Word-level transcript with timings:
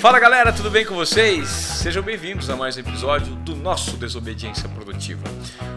Fala 0.00 0.18
galera, 0.18 0.50
tudo 0.50 0.70
bem 0.70 0.86
com 0.86 0.94
vocês? 0.94 1.46
Sejam 1.46 2.02
bem-vindos 2.02 2.48
a 2.48 2.56
mais 2.56 2.74
um 2.74 2.80
episódio 2.80 3.34
do 3.36 3.54
nosso 3.54 3.98
Desobediência 3.98 4.66
Produtiva. 4.66 5.22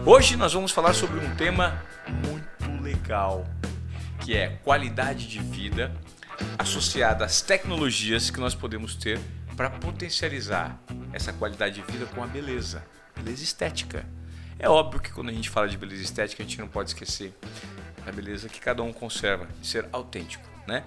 Hoje 0.06 0.34
nós 0.34 0.54
vamos 0.54 0.72
falar 0.72 0.94
sobre 0.94 1.20
um 1.20 1.36
tema 1.36 1.84
muito 2.26 2.82
legal, 2.82 3.44
que 4.24 4.34
é 4.34 4.48
qualidade 4.64 5.28
de 5.28 5.40
vida 5.40 5.94
associada 6.58 7.22
às 7.26 7.42
tecnologias 7.42 8.30
que 8.30 8.40
nós 8.40 8.54
podemos 8.54 8.94
ter 8.94 9.20
para 9.58 9.68
potencializar 9.68 10.80
essa 11.12 11.30
qualidade 11.30 11.74
de 11.74 11.92
vida 11.92 12.06
com 12.06 12.24
a 12.24 12.26
beleza, 12.26 12.82
beleza 13.14 13.44
estética. 13.44 14.06
É 14.58 14.70
óbvio 14.70 15.02
que 15.02 15.12
quando 15.12 15.28
a 15.28 15.34
gente 15.34 15.50
fala 15.50 15.68
de 15.68 15.76
beleza 15.76 16.02
estética, 16.02 16.42
a 16.42 16.46
gente 16.46 16.58
não 16.58 16.66
pode 16.66 16.88
esquecer 16.88 17.34
da 18.06 18.10
beleza 18.10 18.48
que 18.48 18.58
cada 18.58 18.82
um 18.82 18.90
conserva, 18.90 19.46
de 19.60 19.66
ser 19.66 19.86
autêntico, 19.92 20.48
né? 20.66 20.82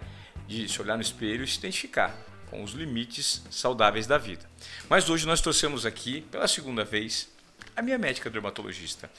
De 0.48 0.68
se 0.68 0.82
olhar 0.82 0.96
no 0.96 1.04
espelho 1.04 1.44
e 1.44 1.48
se 1.48 1.60
identificar 1.60 2.16
com 2.50 2.64
os 2.64 2.72
limites 2.72 3.44
saudáveis 3.50 4.08
da 4.08 4.18
vida. 4.18 4.50
Mas 4.90 5.10
hoje 5.10 5.26
nós 5.26 5.42
trouxemos 5.42 5.86
aqui, 5.86 6.22
pela 6.22 6.48
segunda 6.48 6.84
vez, 6.84 7.30
a 7.76 7.82
minha 7.82 7.98
médica 7.98 8.30
dermatologista, 8.30 9.10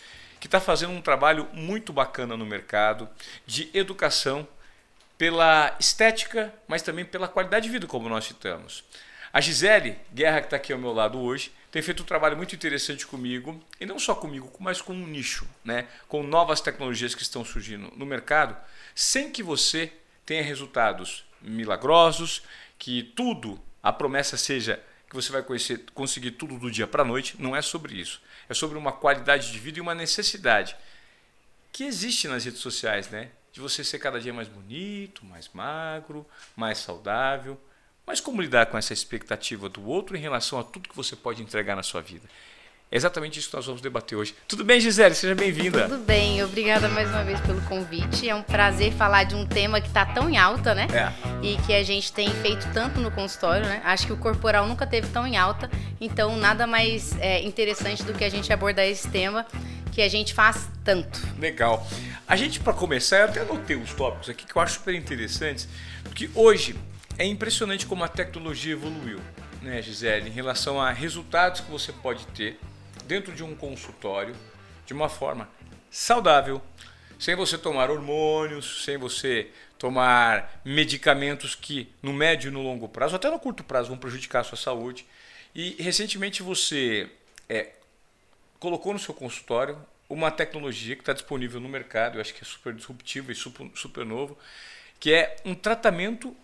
que 0.41 0.47
está 0.47 0.61
fazendo 0.61 0.93
um 0.93 1.03
trabalho 1.03 1.49
muito 1.53 1.93
bacana 1.93 2.37
no 2.37 2.47
mercado 2.47 3.09
de 3.47 3.69
educação 3.75 4.47
pela 5.17 5.77
estética, 5.81 6.55
mas 6.67 6.83
também 6.83 7.05
pela 7.05 7.27
qualidade 7.27 7.67
de 7.67 7.73
vida, 7.73 7.87
como 7.87 8.09
nós 8.09 8.25
citamos. 8.25 8.85
A 9.33 9.41
Gisele 9.41 9.99
Guerra, 10.15 10.41
que 10.41 10.47
está 10.47 10.57
aqui 10.57 10.73
ao 10.73 10.79
meu 10.79 10.93
lado 10.93 11.19
hoje, 11.19 11.53
tem 11.71 11.83
feito 11.83 12.03
um 12.03 12.07
trabalho 12.07 12.37
muito 12.37 12.55
interessante 12.55 13.07
comigo, 13.07 13.63
e 13.79 13.85
não 13.85 13.99
só 13.99 14.15
comigo, 14.15 14.51
mas 14.59 14.81
com 14.81 14.95
um 14.95 15.07
nicho, 15.07 15.47
né? 15.65 15.87
com 16.07 16.23
novas 16.23 16.61
tecnologias 16.61 17.15
que 17.15 17.23
estão 17.23 17.45
surgindo 17.45 17.93
no 17.95 18.07
mercado, 18.07 18.57
sem 18.95 19.31
que 19.31 19.43
você 19.43 19.93
tenha 20.25 20.43
resultados 20.43 21.25
milagrosos, 21.43 22.43
que 22.79 23.03
tudo, 23.03 23.61
a 23.83 23.93
promessa 23.93 24.37
seja 24.37 24.83
que 25.09 25.15
você 25.15 25.33
vai 25.33 25.43
conhecer, 25.43 25.85
conseguir 25.95 26.33
tudo 26.33 26.59
do 26.59 26.71
dia 26.71 26.87
para 26.87 27.03
a 27.03 27.07
noite, 27.07 27.37
não 27.39 27.57
é 27.57 27.63
sobre 27.63 27.95
isso. 27.95 28.21
É 28.49 28.55
sobre 28.55 28.79
uma 28.79 28.93
qualidade 28.93 29.51
de 29.51 29.59
vida 29.59 29.79
e 29.79 29.81
uma 29.81 29.95
necessidade 29.95 30.77
que 31.73 31.85
existe 31.85 32.29
nas 32.29 32.45
redes 32.45 32.61
sociais, 32.61 33.09
né? 33.09 33.31
De 33.53 33.61
você 33.61 33.83
ser 33.83 33.99
cada 33.99 34.21
dia 34.21 34.33
mais 34.33 34.49
bonito, 34.49 35.25
mais 35.25 35.49
magro, 35.53 36.27
mais 36.55 36.79
saudável. 36.79 37.61
Mas 38.07 38.21
como 38.21 38.41
lidar 38.41 38.67
com 38.67 38.79
essa 38.79 38.93
expectativa 38.93 39.69
do 39.69 39.85
outro 39.87 40.17
em 40.17 40.21
relação 40.21 40.59
a 40.59 40.65
tudo 40.65 40.89
que 40.89 40.97
você 40.97 41.15
pode 41.15 41.43
entregar 41.43 41.77
na 41.77 41.83
sua 41.83 42.01
vida? 42.01 42.29
É 42.91 42.97
exatamente 42.97 43.39
isso 43.39 43.51
que 43.51 43.57
nós 43.57 43.67
vamos 43.67 43.83
debater 43.83 44.17
hoje. 44.17 44.35
Tudo 44.47 44.65
bem, 44.65 44.81
Gisele? 44.81 45.15
Seja 45.15 45.35
bem-vinda. 45.35 45.87
Tudo 45.87 46.05
bem, 46.05 46.43
obrigada 46.43 46.89
mais 46.89 47.11
uma 47.11 47.23
vez 47.23 47.39
pelo 47.43 47.61
convite. 47.63 48.27
É 48.27 48.35
um 48.35 48.43
prazer 48.43 48.93
falar 48.95 49.25
de 49.25 49.35
um 49.35 49.45
tema 49.47 49.79
que 49.79 49.89
está 49.89 50.07
tão 50.07 50.31
em 50.31 50.39
alta, 50.39 50.75
né? 50.75 50.87
É. 50.91 51.13
E 51.47 51.59
que 51.67 51.75
a 51.75 51.83
gente 51.83 52.11
tem 52.11 52.31
feito 52.37 52.67
tanto 52.73 52.99
no 52.99 53.11
consultório, 53.11 53.67
né? 53.67 53.83
Acho 53.85 54.07
que 54.07 54.13
o 54.15 54.17
corporal 54.17 54.67
nunca 54.67 54.87
teve 54.87 55.07
tão 55.09 55.27
em 55.27 55.37
alta, 55.37 55.71
então 56.01 56.35
nada 56.39 56.67
mais 56.67 57.15
é, 57.21 57.43
interessante 57.43 58.03
do 58.05 58.15
que 58.15 58.25
a 58.25 58.31
gente 58.31 58.51
abordar 58.51 58.87
esse 58.87 59.07
tema 59.09 59.47
que 59.93 60.01
a 60.01 60.09
gente 60.09 60.33
faz 60.33 60.71
tanto. 60.83 61.21
Legal. 61.39 61.87
A 62.27 62.37
gente, 62.37 62.59
para 62.59 62.73
começar, 62.73 63.19
eu 63.19 63.25
até 63.27 63.41
anotei 63.41 63.77
os 63.77 63.93
tópicos 63.93 64.31
aqui 64.31 64.47
que 64.47 64.57
eu 64.57 64.63
acho 64.63 64.75
super 64.75 64.95
interessantes, 64.95 65.69
porque 66.05 66.31
hoje 66.35 66.75
é 67.19 67.27
impressionante 67.27 67.85
como 67.85 68.03
a 68.03 68.09
tecnologia 68.09 68.73
evoluiu, 68.73 69.21
né, 69.61 69.83
Gisele, 69.83 70.31
em 70.31 70.33
relação 70.33 70.81
a 70.81 70.91
resultados 70.91 71.61
que 71.61 71.71
você 71.71 71.93
pode 71.93 72.27
ter 72.29 72.59
dentro 73.09 73.35
de 73.35 73.43
um 73.43 73.57
consultório 73.57 74.37
de 74.87 74.93
uma 74.93 75.09
forma 75.09 75.49
saudável, 75.91 76.63
sem 77.19 77.35
você 77.35 77.57
tomar 77.57 77.91
hormônios, 77.91 78.85
sem 78.85 78.99
você 78.99 79.51
tomar 79.79 80.61
medicamentos 80.65 81.55
que 81.55 81.91
no 82.03 82.13
médio 82.13 82.49
e 82.49 82.51
no 82.53 82.63
longo 82.63 82.87
prazo, 82.89 83.17
até 83.17 83.31
no 83.31 83.41
curto 83.41 83.65
prazo, 83.65 83.89
vão 83.89 83.97
prejudicar 83.97 84.41
a 84.41 84.45
sua 84.45 84.59
saúde. 84.59 85.07
E 85.55 85.75
recentemente 85.83 86.43
você 86.43 87.11
é, 87.49 87.71
colocou 88.61 88.93
no 88.93 88.99
seu 88.99 89.15
consultório 89.15 89.79
uma 90.09 90.31
tecnologia 90.31 90.95
que 90.95 91.03
está 91.03 91.15
disponível 91.15 91.61
no 91.61 91.69
mercado, 91.69 92.17
eu 92.17 92.21
acho 92.21 92.35
que 92.35 92.43
é 92.43 92.47
super 92.47 92.75
disruptiva 92.75 93.33
e 93.33 93.35
super, 93.35 93.71
super 93.75 94.05
novo, 94.05 94.39
que 95.01 95.13
é 95.13 95.37
um 95.45 95.55
tratamento 95.55 96.37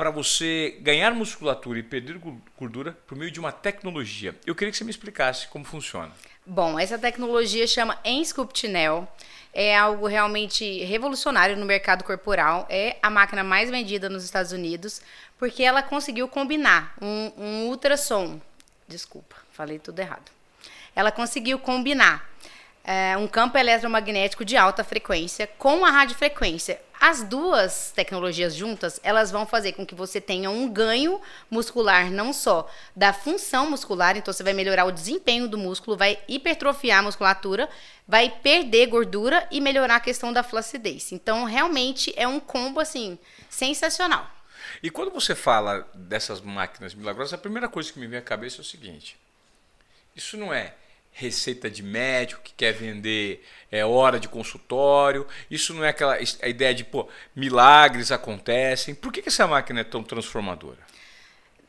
para 0.00 0.10
você 0.10 0.78
ganhar 0.80 1.12
musculatura 1.12 1.78
e 1.78 1.82
perder 1.82 2.18
gordura 2.56 2.96
por 3.06 3.18
meio 3.18 3.30
de 3.30 3.38
uma 3.38 3.52
tecnologia. 3.52 4.34
Eu 4.46 4.54
queria 4.54 4.72
que 4.72 4.78
você 4.78 4.82
me 4.82 4.90
explicasse 4.90 5.46
como 5.48 5.62
funciona. 5.62 6.10
Bom, 6.46 6.78
essa 6.78 6.98
tecnologia 6.98 7.66
chama 7.66 7.98
Ensculptinel. 8.02 9.06
É 9.52 9.76
algo 9.76 10.06
realmente 10.06 10.82
revolucionário 10.84 11.54
no 11.54 11.66
mercado 11.66 12.02
corporal. 12.02 12.66
É 12.70 12.96
a 13.02 13.10
máquina 13.10 13.44
mais 13.44 13.68
vendida 13.68 14.08
nos 14.08 14.24
Estados 14.24 14.52
Unidos, 14.52 15.02
porque 15.38 15.62
ela 15.62 15.82
conseguiu 15.82 16.26
combinar 16.28 16.94
um, 16.98 17.32
um 17.36 17.66
ultrassom. 17.66 18.40
Desculpa, 18.88 19.36
falei 19.52 19.78
tudo 19.78 19.98
errado. 19.98 20.32
Ela 20.96 21.12
conseguiu 21.12 21.58
combinar 21.58 22.26
é, 22.84 23.16
um 23.16 23.26
campo 23.26 23.58
eletromagnético 23.58 24.44
de 24.44 24.56
alta 24.56 24.82
frequência 24.82 25.46
com 25.58 25.84
a 25.84 25.90
radiofrequência. 25.90 26.80
As 27.00 27.22
duas 27.22 27.92
tecnologias 27.92 28.54
juntas, 28.54 29.00
elas 29.02 29.30
vão 29.30 29.46
fazer 29.46 29.72
com 29.72 29.86
que 29.86 29.94
você 29.94 30.20
tenha 30.20 30.50
um 30.50 30.68
ganho 30.68 31.18
muscular 31.50 32.10
não 32.10 32.30
só 32.30 32.70
da 32.94 33.10
função 33.10 33.70
muscular, 33.70 34.18
então 34.18 34.34
você 34.34 34.42
vai 34.42 34.52
melhorar 34.52 34.84
o 34.84 34.92
desempenho 34.92 35.48
do 35.48 35.56
músculo, 35.56 35.96
vai 35.96 36.18
hipertrofiar 36.28 36.98
a 36.98 37.02
musculatura, 37.02 37.70
vai 38.06 38.28
perder 38.28 38.86
gordura 38.88 39.48
e 39.50 39.62
melhorar 39.62 39.96
a 39.96 40.00
questão 40.00 40.30
da 40.30 40.42
flacidez. 40.42 41.10
Então, 41.10 41.44
realmente 41.44 42.12
é 42.16 42.28
um 42.28 42.38
combo 42.38 42.80
assim 42.80 43.18
sensacional. 43.48 44.30
E 44.82 44.90
quando 44.90 45.10
você 45.10 45.34
fala 45.34 45.88
dessas 45.94 46.42
máquinas 46.42 46.94
milagrosas, 46.94 47.32
a 47.32 47.38
primeira 47.38 47.68
coisa 47.68 47.90
que 47.90 47.98
me 47.98 48.06
vem 48.06 48.18
à 48.18 48.22
cabeça 48.22 48.58
é 48.58 48.60
o 48.60 48.64
seguinte: 48.64 49.16
isso 50.14 50.36
não 50.36 50.52
é 50.52 50.74
receita 51.20 51.70
de 51.70 51.82
médico 51.82 52.40
que 52.42 52.54
quer 52.54 52.72
vender 52.72 53.44
é, 53.70 53.84
hora 53.84 54.18
de 54.18 54.26
consultório. 54.26 55.26
Isso 55.50 55.74
não 55.74 55.84
é 55.84 55.90
aquela 55.90 56.14
a 56.14 56.48
ideia 56.48 56.74
de 56.74 56.82
pô, 56.82 57.06
milagres 57.36 58.10
acontecem. 58.10 58.94
Por 58.94 59.12
que, 59.12 59.20
que 59.20 59.28
essa 59.28 59.46
máquina 59.46 59.80
é 59.80 59.84
tão 59.84 60.02
transformadora? 60.02 60.78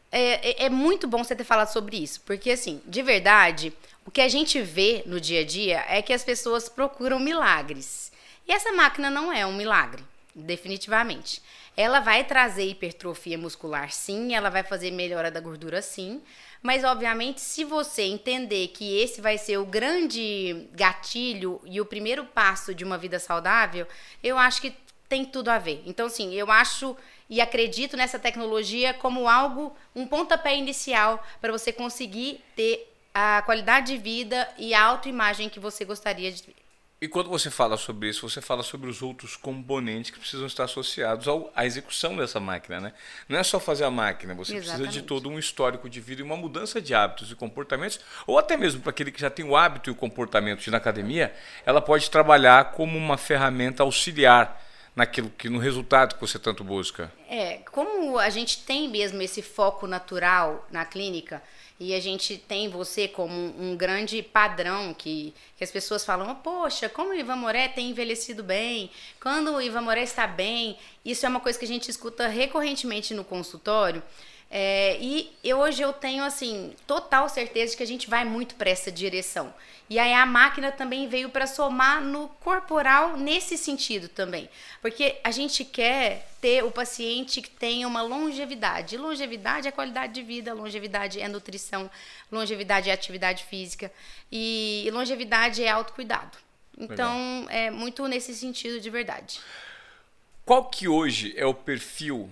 É, 0.10 0.64
é, 0.64 0.66
é, 0.66 0.70
muito 0.70 1.08
bom 1.08 1.24
você 1.24 1.36
ter 1.36 1.44
falado 1.44 1.70
sobre 1.70 2.02
isso, 2.02 2.22
porque 2.26 2.52
assim, 2.52 2.82
de 2.86 3.02
verdade, 3.02 3.72
o 4.06 4.12
que 4.12 4.20
a 4.20 4.28
gente 4.28 4.62
vê 4.62 5.04
no 5.06 5.22
dia 5.22 5.42
a 5.42 5.46
dia 5.46 5.86
é 5.88 6.02
que 6.02 6.12
as 6.12 6.24
pessoas 6.24 6.68
procuram 6.68 7.20
milagres. 7.20 8.12
E 8.48 8.52
essa 8.52 8.72
máquina 8.74 9.10
não 9.10 9.32
é 9.32 9.46
um 9.46 9.54
milagre, 9.54 10.04
definitivamente. 10.36 11.42
Ela 11.78 12.02
vai 12.02 12.26
trazer 12.26 12.66
hipertrofia 12.66 13.38
muscular, 13.38 13.92
sim, 13.92 14.36
ela 14.36 14.50
vai 14.50 14.64
fazer 14.64 14.92
melhora 14.92 15.32
da 15.32 15.40
gordura, 15.40 15.82
sim, 15.82 16.22
mas, 16.62 16.84
obviamente, 16.84 17.42
se 17.42 17.64
você 17.64 18.04
entender 18.04 18.68
que 18.70 19.00
esse 19.00 19.20
vai 19.20 19.38
ser 19.38 19.58
o 19.58 19.66
grande 19.66 20.68
gatilho 20.74 21.60
e 21.66 21.82
o 21.82 21.86
primeiro 21.86 22.26
passo 22.26 22.76
de 22.76 22.84
uma 22.84 22.98
vida 22.98 23.18
saudável, 23.18 23.88
eu 24.24 24.38
acho 24.38 24.62
que 24.62 24.76
tem 25.10 25.26
tudo 25.26 25.50
a 25.50 25.58
ver. 25.58 25.82
Então, 25.86 26.06
assim, 26.06 26.34
eu 26.34 26.52
acho 26.52 26.96
e 27.30 27.40
acredito 27.40 27.96
nessa 27.96 28.20
tecnologia 28.20 28.94
como 28.94 29.28
algo, 29.28 29.74
um 29.96 30.06
pontapé 30.06 30.56
inicial 30.56 31.26
para 31.40 31.52
você 31.52 31.72
conseguir 31.72 32.44
ter 32.56 32.94
a 33.14 33.42
qualidade 33.42 33.94
de 33.94 33.98
vida 33.98 34.48
e 34.58 34.74
a 34.74 34.84
autoimagem 34.84 35.50
que 35.50 35.60
você 35.60 35.84
gostaria 35.86 36.32
de 36.32 36.44
e 37.02 37.08
quando 37.08 37.30
você 37.30 37.50
fala 37.50 37.78
sobre 37.78 38.10
isso, 38.10 38.30
você 38.30 38.40
fala 38.40 38.62
sobre 38.62 38.88
os 38.88 39.02
outros 39.02 39.36
componentes 39.36 40.12
que 40.12 40.20
precisam 40.20 40.46
estar 40.46 40.66
associados 40.66 41.28
ao, 41.28 41.52
à 41.56 41.66
execução 41.66 42.16
dessa 42.16 42.40
máquina, 42.40 42.80
né? 42.80 42.94
Não 43.28 43.40
é 43.40 43.44
só 43.44 43.60
fazer 43.60 43.86
a 43.86 43.90
máquina, 43.90 44.36
você 44.36 44.58
Exatamente. 44.58 44.84
precisa 44.84 45.02
de 45.02 45.08
todo 45.08 45.28
um 45.28 45.40
histórico 45.40 45.90
de 45.90 46.00
vida 46.00 46.22
e 46.22 46.24
uma 46.24 46.38
mudança 46.38 46.80
de 46.80 46.94
hábitos 46.94 47.32
e 47.32 47.36
comportamentos, 47.36 48.00
ou 48.28 48.38
até 48.38 48.56
mesmo 48.56 48.82
para 48.82 48.92
aquele 48.92 49.12
que 49.12 49.20
já 49.20 49.32
tem 49.32 49.44
o 49.44 49.56
hábito 49.56 49.90
e 49.90 49.92
o 49.92 49.96
comportamento 49.96 50.60
de 50.60 50.70
ir 50.70 50.72
na 50.72 50.78
academia, 50.78 51.34
ela 51.66 51.82
pode 51.82 52.08
trabalhar 52.08 52.66
como 52.66 52.96
uma 52.96 53.18
ferramenta 53.18 53.82
auxiliar 53.82 54.62
naquilo 54.96 55.32
que 55.32 55.50
no 55.50 55.58
resultado 55.58 56.14
que 56.14 56.22
você 56.22 56.38
tanto 56.38 56.64
busca. 56.64 57.12
É, 57.28 57.62
como 57.72 58.20
a 58.20 58.30
gente 58.30 58.64
tem 58.64 58.88
mesmo 58.88 59.20
esse 59.24 59.42
foco 59.42 59.88
natural 59.88 60.68
na 60.70 60.86
clínica, 60.86 61.42
e 61.84 61.96
a 61.96 62.00
gente 62.00 62.38
tem 62.38 62.70
você 62.70 63.08
como 63.08 63.34
um, 63.34 63.76
grande 63.76 64.22
padrão 64.22 64.94
que, 64.94 65.34
que 65.58 65.64
as 65.64 65.72
pessoas 65.72 66.06
falam, 66.06 66.30
oh, 66.30 66.36
poxa, 66.36 66.88
como 66.88 67.10
o 67.10 67.14
Ivan 67.16 67.38
Moré 67.38 67.68
tem 67.68 67.90
envelhecido 67.90 68.44
bem, 68.44 68.92
quando 69.20 69.52
o 69.52 69.60
Ivan 69.60 69.82
Moré 69.82 70.04
está 70.04 70.28
bem, 70.28 70.78
isso 71.04 71.26
é 71.26 71.30
uma 71.30 71.40
coisa 71.40 71.58
que 71.58 71.66
a 71.66 71.68
gente 71.68 71.90
escuta 71.90 72.28
recorrentemente 72.28 73.16
no 73.16 73.24
consultório, 73.24 74.04
é, 74.54 74.98
e 75.00 75.32
eu, 75.42 75.60
hoje 75.60 75.82
eu 75.82 75.94
tenho, 75.94 76.26
assim, 76.26 76.76
total 76.86 77.30
certeza 77.30 77.72
de 77.72 77.78
que 77.78 77.84
a 77.84 77.88
gente 77.88 78.10
vai 78.10 78.26
muito 78.26 78.56
para 78.56 78.70
essa 78.70 78.92
direção. 78.92 79.54
E 79.90 79.98
aí 79.98 80.14
a 80.14 80.26
máquina 80.26 80.72
também 80.72 81.08
veio 81.08 81.30
para 81.30 81.48
somar 81.48 82.02
no 82.02 82.28
corporal 82.28 83.16
nesse 83.16 83.58
sentido 83.58 84.10
também. 84.10 84.50
Porque 84.82 85.18
a 85.24 85.32
gente 85.32 85.64
quer 85.64 86.30
ter 86.42 86.66
o 86.66 86.72
paciente 86.72 87.42
que 87.42 87.50
tenha 87.50 87.88
uma 87.88 88.02
longevidade. 88.02 88.98
Longevidade 88.98 89.70
é 89.70 89.72
qualidade 89.72 90.14
de 90.14 90.22
vida, 90.22 90.54
longevidade 90.54 91.22
é 91.22 91.30
nutrição, 91.30 91.90
longevidade 92.30 92.90
é 92.90 92.94
atividade 92.94 93.46
física 93.46 93.90
e 94.30 94.90
longevidade 94.92 95.64
é 95.64 95.70
autocuidado. 95.70 96.38
Então, 96.78 97.42
Legal. 97.42 97.50
é 97.50 97.72
muito 97.72 98.06
nesse 98.08 98.36
sentido 98.36 98.82
de 98.82 98.90
verdade. 98.90 99.40
Qual 100.46 100.66
que 100.66 100.88
hoje 100.88 101.34
é 101.38 101.46
o 101.46 101.54
perfil 101.54 102.30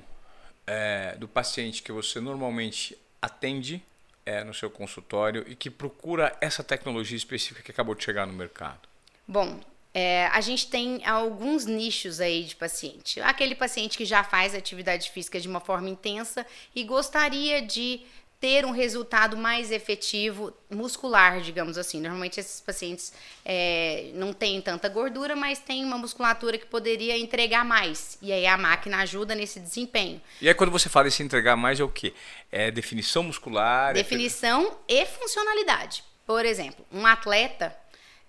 é, 0.70 1.16
do 1.18 1.28
paciente 1.28 1.82
que 1.82 1.92
você 1.92 2.22
normalmente 2.22 2.96
atende 3.20 3.84
é, 4.24 4.44
no 4.44 4.54
seu 4.54 4.70
consultório 4.70 5.44
e 5.48 5.56
que 5.56 5.68
procura 5.68 6.38
essa 6.40 6.64
tecnologia 6.64 7.18
específica 7.18 7.64
que 7.64 7.72
acabou 7.72 7.96
de 7.96 8.04
chegar 8.04 8.28
no 8.28 8.34
mercado? 8.34 8.88
Bom, 9.28 9.60
é, 9.92 10.28
a 10.28 10.40
gente 10.42 10.68
tem 10.68 11.04
alguns 11.04 11.66
nichos 11.66 12.22
aí 12.22 12.44
de 12.44 12.56
paciente. 12.56 13.20
Aquele 13.22 13.56
paciente 13.56 13.98
que 13.98 14.06
já 14.06 14.24
faz 14.24 14.54
atividade 14.54 15.10
física 15.10 15.40
de 15.40 15.48
uma 15.48 15.60
forma 15.60 15.90
intensa 15.90 16.46
e 16.76 16.84
gostaria 16.84 17.64
de 17.64 18.02
ter 18.40 18.66
um 18.66 18.72
resultado 18.72 19.36
mais 19.36 19.70
efetivo 19.70 20.54
muscular, 20.70 21.42
digamos 21.42 21.78
assim. 21.78 22.00
Normalmente 22.00 22.40
esses 22.40 22.62
pacientes 22.62 23.12
é, 23.44 24.12
não 24.14 24.32
têm 24.32 24.62
tanta 24.62 24.88
gordura, 24.88 25.36
mas 25.36 25.60
têm 25.60 25.84
uma 25.84 25.98
musculatura 25.98 26.58
que 26.58 26.66
poderia 26.66 27.18
entregar 27.18 27.66
mais. 27.66 28.18
E 28.22 28.32
aí 28.32 28.48
a 28.48 28.58
máquina 28.58 29.00
ajuda 29.00 29.36
nesse 29.36 29.60
desempenho. 29.60 30.22
E 30.42 30.48
aí 30.48 30.54
quando 30.54 30.72
você 30.72 30.88
fala 30.88 31.10
em 31.10 31.24
entregar 31.24 31.58
mais 31.58 31.80
é 31.80 31.84
o 31.84 31.90
quê? 31.90 32.14
É 32.50 32.72
definição 32.72 33.24
muscular? 33.24 33.92
É 33.92 33.94
definição 33.94 34.78
é... 34.88 35.02
e 35.02 35.06
funcionalidade. 35.06 36.04
Por 36.26 36.46
exemplo, 36.46 36.86
um 36.94 37.06
atleta, 37.06 37.76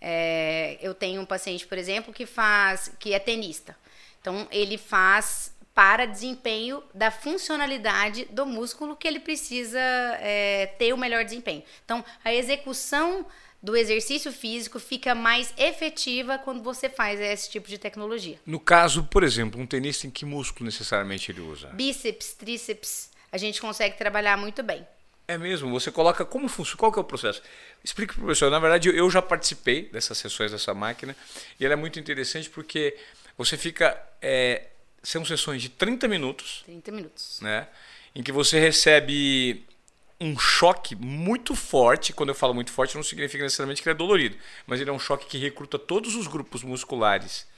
é, 0.00 0.76
eu 0.82 0.92
tenho 0.92 1.20
um 1.20 1.26
paciente, 1.26 1.66
por 1.66 1.78
exemplo, 1.78 2.12
que 2.12 2.26
faz, 2.26 2.90
que 2.98 3.12
é 3.12 3.18
tenista. 3.20 3.76
Então 4.20 4.48
ele 4.50 4.76
faz 4.76 5.54
para 5.80 6.04
desempenho 6.04 6.82
da 6.92 7.10
funcionalidade 7.10 8.26
do 8.26 8.44
músculo 8.44 8.94
que 8.94 9.08
ele 9.08 9.18
precisa 9.18 9.80
é, 9.80 10.66
ter 10.78 10.92
o 10.92 10.96
melhor 10.98 11.24
desempenho. 11.24 11.62
Então, 11.82 12.04
a 12.22 12.34
execução 12.34 13.24
do 13.62 13.74
exercício 13.74 14.30
físico 14.30 14.78
fica 14.78 15.14
mais 15.14 15.54
efetiva 15.56 16.36
quando 16.36 16.62
você 16.62 16.90
faz 16.90 17.18
esse 17.18 17.50
tipo 17.50 17.66
de 17.66 17.78
tecnologia. 17.78 18.38
No 18.44 18.60
caso, 18.60 19.04
por 19.04 19.24
exemplo, 19.24 19.58
um 19.58 19.66
tenista 19.66 20.06
em 20.06 20.10
que 20.10 20.26
músculo 20.26 20.66
necessariamente 20.66 21.32
ele 21.32 21.40
usa? 21.40 21.68
Bíceps, 21.68 22.34
tríceps, 22.34 23.10
a 23.32 23.38
gente 23.38 23.58
consegue 23.58 23.96
trabalhar 23.96 24.36
muito 24.36 24.62
bem. 24.62 24.86
É 25.26 25.38
mesmo? 25.38 25.70
Você 25.70 25.90
coloca 25.90 26.26
como 26.26 26.46
funciona? 26.46 26.76
Qual 26.78 26.92
que 26.92 26.98
é 26.98 27.00
o 27.00 27.04
processo? 27.04 27.40
Explique 27.82 28.12
para 28.12 28.20
o 28.20 28.24
professor. 28.26 28.50
Na 28.50 28.58
verdade, 28.58 28.94
eu 28.94 29.10
já 29.10 29.22
participei 29.22 29.88
dessas 29.88 30.18
sessões 30.18 30.52
dessa 30.52 30.74
máquina 30.74 31.16
e 31.58 31.64
ela 31.64 31.72
é 31.72 31.76
muito 31.76 31.98
interessante 31.98 32.50
porque 32.50 32.94
você 33.38 33.56
fica 33.56 33.98
é, 34.20 34.66
são 35.02 35.24
sessões 35.24 35.62
de 35.62 35.68
30 35.68 36.08
minutos. 36.08 36.62
30 36.66 36.92
minutos. 36.92 37.40
Né? 37.40 37.68
Em 38.14 38.22
que 38.22 38.32
você 38.32 38.58
recebe 38.58 39.64
um 40.20 40.38
choque 40.38 40.94
muito 40.94 41.54
forte. 41.54 42.12
Quando 42.12 42.28
eu 42.28 42.34
falo 42.34 42.52
muito 42.52 42.70
forte, 42.70 42.94
não 42.94 43.02
significa 43.02 43.42
necessariamente 43.42 43.82
que 43.82 43.88
ele 43.88 43.94
é 43.94 43.98
dolorido, 43.98 44.36
mas 44.66 44.80
ele 44.80 44.90
é 44.90 44.92
um 44.92 44.98
choque 44.98 45.26
que 45.26 45.38
recruta 45.38 45.78
todos 45.78 46.14
os 46.14 46.26
grupos 46.26 46.62
musculares 46.62 47.48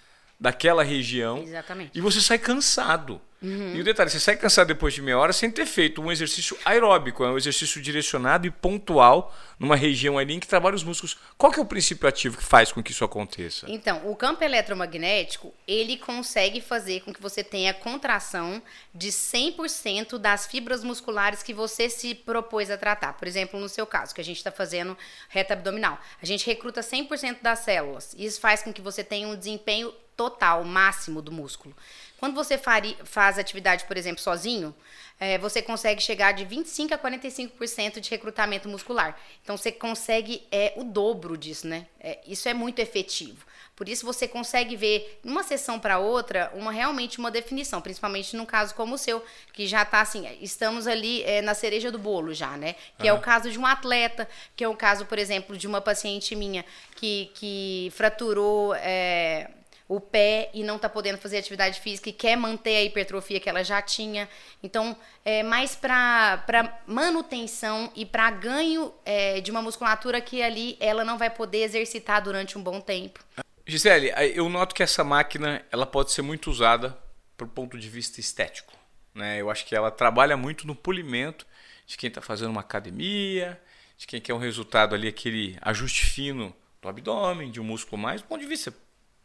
daquela 0.43 0.83
região. 0.83 1.39
Exatamente. 1.39 1.97
E 1.97 2.01
você 2.01 2.21
sai 2.21 2.37
cansado. 2.37 3.23
Uhum. 3.41 3.75
E 3.75 3.81
o 3.81 3.85
detalhe, 3.85 4.11
você 4.11 4.21
sai 4.21 4.37
cansado 4.37 4.69
depois 4.69 4.95
de 4.95 5.03
meia 5.03 5.19
hora 5.19 5.33
sem 5.33 5.51
ter 5.51 5.67
feito 5.67 6.01
um 6.01 6.13
exercício 6.13 6.57
aeróbico, 6.65 7.25
é 7.25 7.29
um 7.29 7.37
exercício 7.37 7.83
direcionado 7.83 8.47
e 8.47 8.51
pontual 8.53 9.35
numa 9.59 9.75
região 9.75 10.17
ali 10.17 10.35
em 10.35 10.41
que 10.41 10.47
trabalha 10.47 10.77
os 10.77 10.85
músculos. 10.85 11.17
Qual 11.37 11.51
que 11.51 11.59
é 11.59 11.63
o 11.63 11.67
princípio 11.67 12.09
ativo 12.09 12.39
que 12.39 12.45
faz 12.45 12.71
com 12.71 12.83
que 12.83 12.93
isso 12.93 13.05
aconteça? 13.05 13.67
Então, 13.69 14.09
o 14.09 14.15
campo 14.15 14.45
eletromagnético, 14.45 15.53
ele 15.67 15.97
consegue 15.97 16.61
fazer 16.61 17.01
com 17.01 17.13
que 17.13 17.23
você 17.23 17.43
tenha 17.43 17.75
contração 17.75 18.63
de 18.95 19.09
100% 19.09 20.19
das 20.19 20.47
fibras 20.47 20.85
musculares 20.85 21.43
que 21.43 21.55
você 21.55 21.89
se 21.89 22.15
propôs 22.15 22.71
a 22.71 22.77
tratar. 22.77 23.15
Por 23.15 23.27
exemplo, 23.27 23.59
no 23.59 23.69
seu 23.69 23.87
caso, 23.87 24.15
que 24.15 24.21
a 24.21 24.25
gente 24.25 24.37
está 24.37 24.53
fazendo 24.53 24.97
reta 25.29 25.55
abdominal. 25.55 26.01
A 26.21 26.27
gente 26.27 26.47
recruta 26.47 26.81
100% 26.81 27.39
das 27.43 27.61
células. 27.61 28.15
Isso 28.17 28.41
faz 28.41 28.63
com 28.63 28.73
que 28.73 28.81
você 28.81 29.03
tenha 29.03 29.27
um 29.27 29.37
desempenho 29.37 29.93
total, 30.23 30.63
máximo 30.63 31.21
do 31.21 31.33
músculo. 31.33 31.75
Quando 32.17 32.37
você 32.37 32.57
faz 32.57 33.37
atividade, 33.37 33.85
por 33.87 33.97
exemplo, 33.97 34.23
sozinho, 34.23 34.73
é, 35.19 35.37
você 35.39 35.61
consegue 35.61 36.01
chegar 36.01 36.31
de 36.31 36.47
25% 36.47 36.93
a 36.93 36.99
45% 36.99 37.99
de 37.99 38.09
recrutamento 38.09 38.69
muscular. 38.69 39.19
Então, 39.43 39.57
você 39.57 39.73
consegue 39.73 40.47
é, 40.53 40.73
o 40.77 40.85
dobro 40.85 41.37
disso, 41.37 41.67
né? 41.67 41.89
É, 41.99 42.21
isso 42.25 42.49
é 42.49 42.55
muito 42.55 42.79
efetivo. 42.79 43.45
Por 43.75 43.89
isso, 43.89 44.07
você 44.07 44.29
consegue 44.29 44.77
ver, 44.77 45.19
numa 45.25 45.43
sessão 45.43 45.81
para 45.81 45.99
outra, 45.99 46.53
uma 46.55 46.71
realmente 46.71 47.19
uma 47.19 47.33
definição, 47.33 47.81
principalmente 47.81 48.37
num 48.37 48.47
caso 48.47 48.73
como 48.77 48.95
o 48.95 48.99
seu, 48.99 49.25
que 49.53 49.67
já 49.67 49.83
está 49.83 50.01
assim, 50.01 50.29
estamos 50.41 50.87
ali 50.87 51.25
é, 51.25 51.43
na 51.43 51.55
cereja 51.55 51.91
do 51.91 51.99
bolo 51.99 52.33
já, 52.33 52.57
né? 52.57 52.77
Que 52.99 53.11
uhum. 53.11 53.17
é 53.17 53.19
o 53.19 53.21
caso 53.21 53.51
de 53.51 53.59
um 53.59 53.67
atleta, 53.67 54.29
que 54.55 54.63
é 54.63 54.69
o 54.69 54.77
caso, 54.77 55.07
por 55.07 55.19
exemplo, 55.19 55.57
de 55.57 55.67
uma 55.67 55.81
paciente 55.81 56.37
minha 56.37 56.65
que, 56.95 57.33
que 57.35 57.93
fraturou 57.97 58.73
é, 58.77 59.51
o 59.95 60.01
pé 60.01 60.51
e 60.55 60.65
não 60.65 60.77
está 60.77 60.89
podendo 60.89 61.19
fazer 61.19 61.37
atividade 61.37 61.79
física 61.79 62.09
e 62.09 62.15
quer 62.15 62.35
manter 62.35 62.77
a 62.77 62.83
hipertrofia 62.83 63.39
que 63.39 63.49
ela 63.49 63.63
já 63.63 63.83
tinha. 63.83 64.27
Então, 64.63 64.97
é 65.23 65.43
mais 65.43 65.77
para 65.77 66.83
manutenção 66.87 67.93
e 67.95 68.07
para 68.07 68.31
ganho 68.31 68.91
é, 69.05 69.43
de 69.43 69.51
uma 69.51 69.61
musculatura 69.61 70.19
que 70.19 70.43
ali 70.43 70.79
ela 70.81 71.05
não 71.05 71.19
vai 71.19 71.29
poder 71.29 71.59
exercitar 71.59 72.23
durante 72.23 72.57
um 72.57 72.63
bom 72.63 72.81
tempo. 72.81 73.21
Gisele, 73.67 74.11
eu 74.35 74.49
noto 74.49 74.75
que 74.75 74.83
essa 74.83 75.05
máquina 75.05 75.63
ela 75.71 75.85
pode 75.85 76.11
ser 76.11 76.23
muito 76.23 76.51
usada 76.51 76.97
por 77.37 77.47
ponto 77.49 77.79
de 77.79 77.89
vista 77.91 78.19
estético. 78.19 78.73
Né? 79.15 79.43
Eu 79.43 79.51
acho 79.51 79.67
que 79.67 79.77
ela 79.77 79.91
trabalha 79.91 80.39
muito 80.39 80.67
no 80.67 80.75
polimento 80.75 81.47
de 81.87 81.99
quem 81.99 82.09
está 82.09 82.23
fazendo 82.23 82.51
uma 82.51 82.63
academia, 82.63 83.61
de 83.99 84.07
quem 84.07 84.23
quer 84.23 84.33
um 84.33 84.39
resultado 84.39 84.95
ali, 84.95 85.07
aquele 85.07 85.59
ajuste 85.61 86.07
fino 86.07 86.55
do 86.81 86.89
abdômen, 86.89 87.51
de 87.51 87.61
um 87.61 87.65
músculo 87.65 88.01
mais, 88.01 88.23
do 88.23 88.27
ponto 88.27 88.41
de 88.41 88.47
vista 88.47 88.73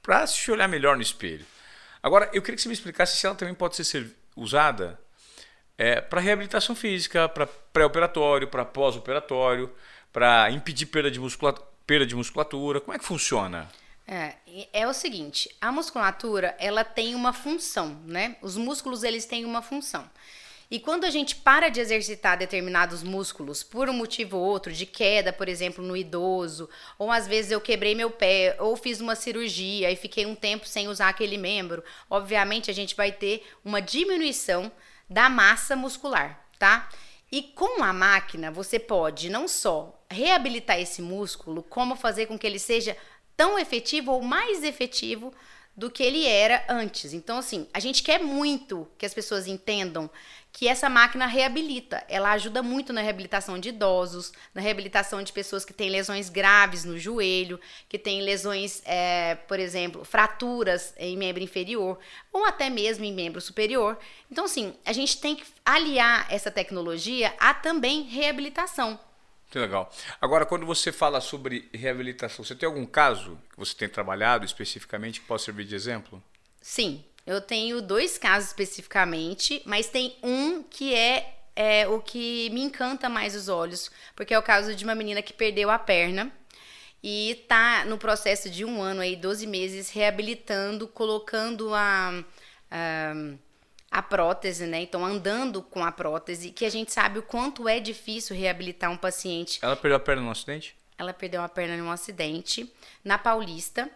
para 0.08 0.26
se 0.26 0.50
olhar 0.50 0.70
melhor 0.70 0.96
no 0.96 1.02
espelho. 1.02 1.46
Agora, 2.02 2.30
eu 2.32 2.42
queria 2.42 2.56
que 2.56 2.62
você 2.62 2.70
me 2.70 2.74
explicasse 2.74 3.18
se 3.18 3.26
ela 3.26 3.36
também 3.36 3.54
pode 3.54 3.76
ser 3.76 4.10
usada 4.38 4.98
é, 5.78 6.00
para 6.00 6.22
reabilitação 6.22 6.74
física, 6.74 7.28
para 7.28 7.46
pré-operatório, 7.46 8.48
para 8.48 8.64
pós-operatório, 8.64 9.70
para 10.14 10.50
impedir 10.50 10.86
perda 10.86 11.12
de, 11.12 11.20
perda 11.86 12.06
de 12.06 12.16
musculatura. 12.16 12.80
Como 12.80 12.96
é 12.96 13.00
que 13.00 13.04
funciona? 13.04 13.70
É, 14.08 14.36
é 14.72 14.88
o 14.88 14.94
seguinte, 14.94 15.54
a 15.60 15.74
musculatura 15.74 16.56
ela 16.58 16.86
tem 16.86 17.14
uma 17.14 17.34
função, 17.34 18.02
né? 18.06 18.38
Os 18.42 18.56
músculos 18.56 19.04
eles 19.04 19.26
têm 19.26 19.44
uma 19.44 19.62
função. 19.62 20.10
E 20.70 20.80
quando 20.80 21.06
a 21.06 21.10
gente 21.10 21.36
para 21.36 21.70
de 21.70 21.80
exercitar 21.80 22.38
determinados 22.38 23.02
músculos 23.02 23.64
por 23.64 23.90
um 23.90 23.94
motivo 23.94 24.38
ou 24.38 24.44
outro, 24.44 24.74
de 24.74 24.86
queda, 24.86 25.32
por 25.32 25.48
exemplo, 25.48 25.84
no 25.84 25.96
idoso, 25.96 26.70
ou 27.00 27.10
às 27.10 27.26
vezes 27.26 27.52
eu 27.52 27.62
quebrei 27.62 27.96
meu 27.96 28.12
pé, 28.12 28.58
ou 28.60 28.76
fiz 28.76 29.00
uma 29.00 29.16
cirurgia 29.16 29.90
e 29.90 29.96
fiquei 29.96 30.26
um 30.26 30.36
tempo 30.36 30.68
sem 30.68 30.90
usar 30.90 31.08
aquele 31.08 31.38
membro, 31.38 31.82
obviamente 32.10 32.70
a 32.70 32.74
gente 32.74 32.96
vai 32.96 33.14
ter 33.14 33.48
uma 33.64 33.82
diminuição 33.82 34.70
da 35.10 35.30
massa 35.30 35.74
muscular, 35.74 36.46
tá? 36.60 36.90
E 37.32 37.42
com 37.42 37.82
a 37.82 37.94
máquina 37.94 38.52
você 38.52 38.78
pode 38.78 39.30
não 39.30 39.48
só 39.48 39.98
reabilitar 40.10 40.80
esse 40.80 41.02
músculo, 41.02 41.64
como 41.64 41.96
fazer 41.96 42.26
com 42.26 42.38
que 42.38 42.46
ele 42.46 42.60
seja 42.60 42.96
tão 43.38 43.58
efetivo 43.58 44.12
ou 44.12 44.22
mais 44.22 44.64
efetivo 44.64 45.34
do 45.78 45.92
que 45.92 46.02
ele 46.02 46.26
era 46.26 46.66
antes. 46.68 47.14
Então, 47.14 47.38
assim, 47.38 47.68
a 47.72 47.80
gente 47.80 48.02
quer 48.02 48.20
muito 48.20 48.88
que 48.98 49.06
as 49.06 49.14
pessoas 49.14 49.46
entendam 49.46 50.10
que 50.52 50.68
essa 50.68 50.90
máquina 50.90 51.28
reabilita. 51.28 52.04
Ela 52.10 52.32
ajuda 52.32 52.64
muito 52.64 52.92
na 52.92 53.02
reabilitação 53.02 53.60
de 53.60 53.70
idosos, 53.70 54.34
na 54.56 54.62
reabilitação 54.62 55.22
de 55.22 55.32
pessoas 55.32 55.64
que 55.64 55.72
têm 55.72 55.92
lesões 55.92 56.30
graves 56.30 56.84
no 56.84 56.98
joelho, 56.98 57.60
que 57.88 58.00
têm 58.00 58.24
lesões, 58.24 58.82
é, 58.86 59.36
por 59.48 59.60
exemplo, 59.60 60.04
fraturas 60.04 60.96
em 60.98 61.16
membro 61.16 61.44
inferior 61.44 62.00
ou 62.34 62.44
até 62.44 62.72
mesmo 62.72 63.06
em 63.06 63.14
membro 63.14 63.40
superior. 63.40 64.00
Então, 64.32 64.46
assim, 64.46 64.74
a 64.84 64.94
gente 64.94 65.22
tem 65.22 65.36
que 65.36 65.46
aliar 65.64 66.26
essa 66.28 66.50
tecnologia 66.50 67.36
a 67.40 67.54
também 67.54 68.02
reabilitação. 68.02 69.00
Que 69.50 69.58
legal. 69.60 69.92
Agora, 70.20 70.46
quando 70.46 70.66
você 70.66 70.92
fala 70.92 71.22
sobre 71.22 71.70
reabilitação, 71.74 72.44
você 72.44 72.54
tem 72.54 72.68
algum 72.68 72.86
caso 72.86 73.40
que 73.50 73.58
você 73.58 73.74
tem 73.74 73.88
trabalhado 73.88 74.46
especificamente 74.46 75.22
que 75.22 75.28
possa 75.28 75.46
servir 75.46 75.66
de 75.66 75.76
exemplo? 75.76 76.22
Sim, 76.62 77.04
eu 77.26 77.40
tenho 77.40 77.82
dois 77.82 78.18
casos 78.18 78.50
especificamente, 78.50 79.62
mas 79.66 79.88
tem 79.88 80.18
um 80.22 80.62
que 80.64 80.94
é, 80.94 81.36
é 81.56 81.88
o 81.88 82.02
que 82.02 82.50
me 82.50 82.62
encanta 82.62 83.08
mais 83.08 83.36
os 83.36 83.48
olhos, 83.48 83.90
porque 84.16 84.34
é 84.34 84.40
o 84.40 84.44
caso 84.44 84.76
de 84.76 84.84
uma 84.84 84.96
menina 84.96 85.22
que 85.22 85.34
perdeu 85.34 85.70
a 85.70 85.80
perna 85.80 86.32
e 87.02 87.46
tá 87.48 87.86
no 87.86 87.98
processo 87.98 88.50
de 88.50 88.66
um 88.66 88.82
ano 88.82 89.00
aí, 89.00 89.16
12 89.16 89.48
meses, 89.48 89.90
reabilitando, 89.90 90.88
colocando 90.90 91.74
a, 91.74 92.24
a 92.70 93.14
a 93.98 94.02
prótese, 94.04 94.68
né? 94.68 94.80
Então, 94.80 95.04
andando 95.04 95.60
com 95.60 95.84
a 95.84 95.92
prótese, 95.92 96.52
que 96.52 96.64
a 96.66 96.70
gente 96.70 96.94
sabe 96.94 97.18
o 97.18 97.24
quanto 97.24 97.68
é 97.68 97.80
difícil 97.80 98.36
reabilitar 98.36 98.92
um 98.92 98.98
paciente. 98.98 99.58
Ela 99.60 99.76
perdeu 99.76 99.98
a 99.98 100.00
perna 100.00 100.22
num 100.22 100.30
acidente? 100.30 100.76
Ela 100.96 101.14
perdeu 101.14 101.42
a 101.42 101.50
perna 101.50 101.76
num 101.78 101.90
acidente 101.90 102.72
na 103.04 103.18
Paulista. 103.18 103.90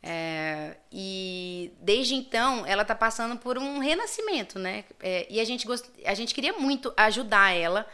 É, 0.00 0.76
e 0.92 1.72
desde 1.80 2.14
então 2.14 2.64
ela 2.64 2.82
está 2.82 2.94
passando 2.94 3.36
por 3.38 3.58
um 3.58 3.80
renascimento, 3.80 4.56
né? 4.56 4.84
É, 5.00 5.26
e 5.28 5.40
a 5.40 5.44
gente, 5.44 5.66
gost... 5.66 5.84
a 6.04 6.14
gente 6.14 6.32
queria 6.32 6.52
muito 6.52 6.94
ajudar 6.96 7.50
ela. 7.50 7.84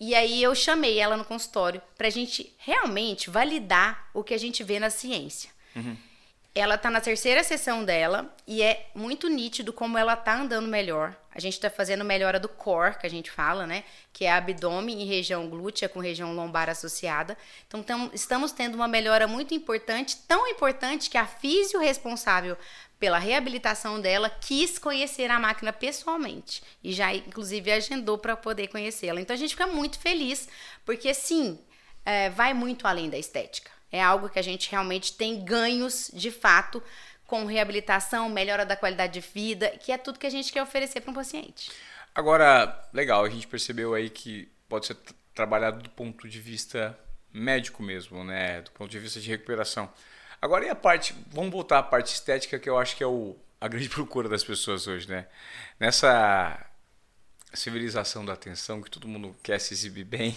E 0.00 0.14
aí 0.14 0.42
eu 0.42 0.54
chamei 0.54 0.98
ela 0.98 1.18
no 1.18 1.24
consultório 1.24 1.82
para 1.98 2.06
a 2.06 2.10
gente 2.10 2.50
realmente 2.56 3.28
validar 3.28 4.08
o 4.14 4.24
que 4.24 4.32
a 4.32 4.38
gente 4.38 4.64
vê 4.64 4.80
na 4.80 4.88
ciência. 4.88 5.50
Uhum. 5.76 5.98
Ela 6.54 6.76
tá 6.76 6.90
na 6.90 7.00
terceira 7.00 7.44
sessão 7.44 7.84
dela 7.84 8.34
e 8.46 8.62
é 8.62 8.88
muito 8.94 9.28
nítido 9.28 9.72
como 9.72 9.96
ela 9.96 10.16
tá 10.16 10.40
andando 10.40 10.66
melhor. 10.66 11.16
A 11.32 11.40
gente 11.40 11.60
tá 11.60 11.70
fazendo 11.70 12.04
melhora 12.04 12.40
do 12.40 12.48
core, 12.48 12.98
que 12.98 13.06
a 13.06 13.10
gente 13.10 13.30
fala, 13.30 13.64
né? 13.64 13.84
Que 14.12 14.24
é 14.24 14.32
abdômen 14.32 15.00
e 15.00 15.04
região 15.04 15.48
glútea 15.48 15.88
com 15.88 16.00
região 16.00 16.34
lombar 16.34 16.68
associada. 16.68 17.38
Então, 17.68 17.80
tam, 17.80 18.10
estamos 18.12 18.50
tendo 18.50 18.74
uma 18.74 18.88
melhora 18.88 19.28
muito 19.28 19.54
importante, 19.54 20.16
tão 20.26 20.48
importante 20.48 21.08
que 21.08 21.16
a 21.16 21.26
físio 21.26 21.78
responsável 21.78 22.56
pela 22.98 23.18
reabilitação 23.18 24.00
dela 24.00 24.28
quis 24.28 24.78
conhecer 24.78 25.30
a 25.30 25.38
máquina 25.38 25.72
pessoalmente 25.72 26.62
e 26.82 26.92
já 26.92 27.14
inclusive 27.14 27.70
agendou 27.70 28.18
para 28.18 28.36
poder 28.36 28.68
conhecê-la. 28.68 29.20
Então 29.20 29.34
a 29.34 29.38
gente 29.38 29.50
fica 29.50 29.66
muito 29.66 29.98
feliz 29.98 30.48
porque 30.84 31.14
sim, 31.14 31.58
é, 32.04 32.28
vai 32.30 32.52
muito 32.52 32.86
além 32.86 33.08
da 33.08 33.16
estética. 33.16 33.70
É 33.90 34.02
algo 34.02 34.28
que 34.28 34.38
a 34.38 34.42
gente 34.42 34.70
realmente 34.70 35.14
tem 35.14 35.44
ganhos 35.44 36.10
de 36.12 36.30
fato 36.30 36.82
com 37.26 37.44
reabilitação, 37.44 38.28
melhora 38.28 38.64
da 38.64 38.76
qualidade 38.76 39.20
de 39.20 39.20
vida, 39.20 39.70
que 39.70 39.92
é 39.92 39.98
tudo 39.98 40.18
que 40.18 40.26
a 40.26 40.30
gente 40.30 40.52
quer 40.52 40.62
oferecer 40.62 41.00
para 41.00 41.10
um 41.10 41.14
paciente. 41.14 41.70
Agora, 42.14 42.88
legal, 42.92 43.24
a 43.24 43.28
gente 43.28 43.46
percebeu 43.46 43.94
aí 43.94 44.08
que 44.08 44.50
pode 44.68 44.86
ser 44.86 44.96
trabalhado 45.34 45.82
do 45.82 45.90
ponto 45.90 46.28
de 46.28 46.40
vista 46.40 46.98
médico 47.32 47.82
mesmo, 47.82 48.24
né? 48.24 48.62
Do 48.62 48.70
ponto 48.72 48.90
de 48.90 48.98
vista 48.98 49.20
de 49.20 49.28
recuperação. 49.28 49.92
Agora 50.40 50.64
e 50.64 50.68
a 50.70 50.74
parte, 50.74 51.14
vamos 51.28 51.50
voltar 51.50 51.78
à 51.78 51.82
parte 51.82 52.14
estética 52.14 52.58
que 52.58 52.68
eu 52.68 52.78
acho 52.78 52.96
que 52.96 53.04
é 53.04 53.06
o, 53.06 53.36
a 53.60 53.68
grande 53.68 53.88
procura 53.90 54.28
das 54.28 54.42
pessoas 54.42 54.86
hoje, 54.86 55.08
né? 55.08 55.26
Nessa 55.78 56.66
civilização 57.52 58.24
da 58.24 58.32
atenção, 58.32 58.82
que 58.82 58.90
todo 58.90 59.08
mundo 59.08 59.36
quer 59.42 59.58
se 59.58 59.74
exibir 59.74 60.04
bem, 60.04 60.36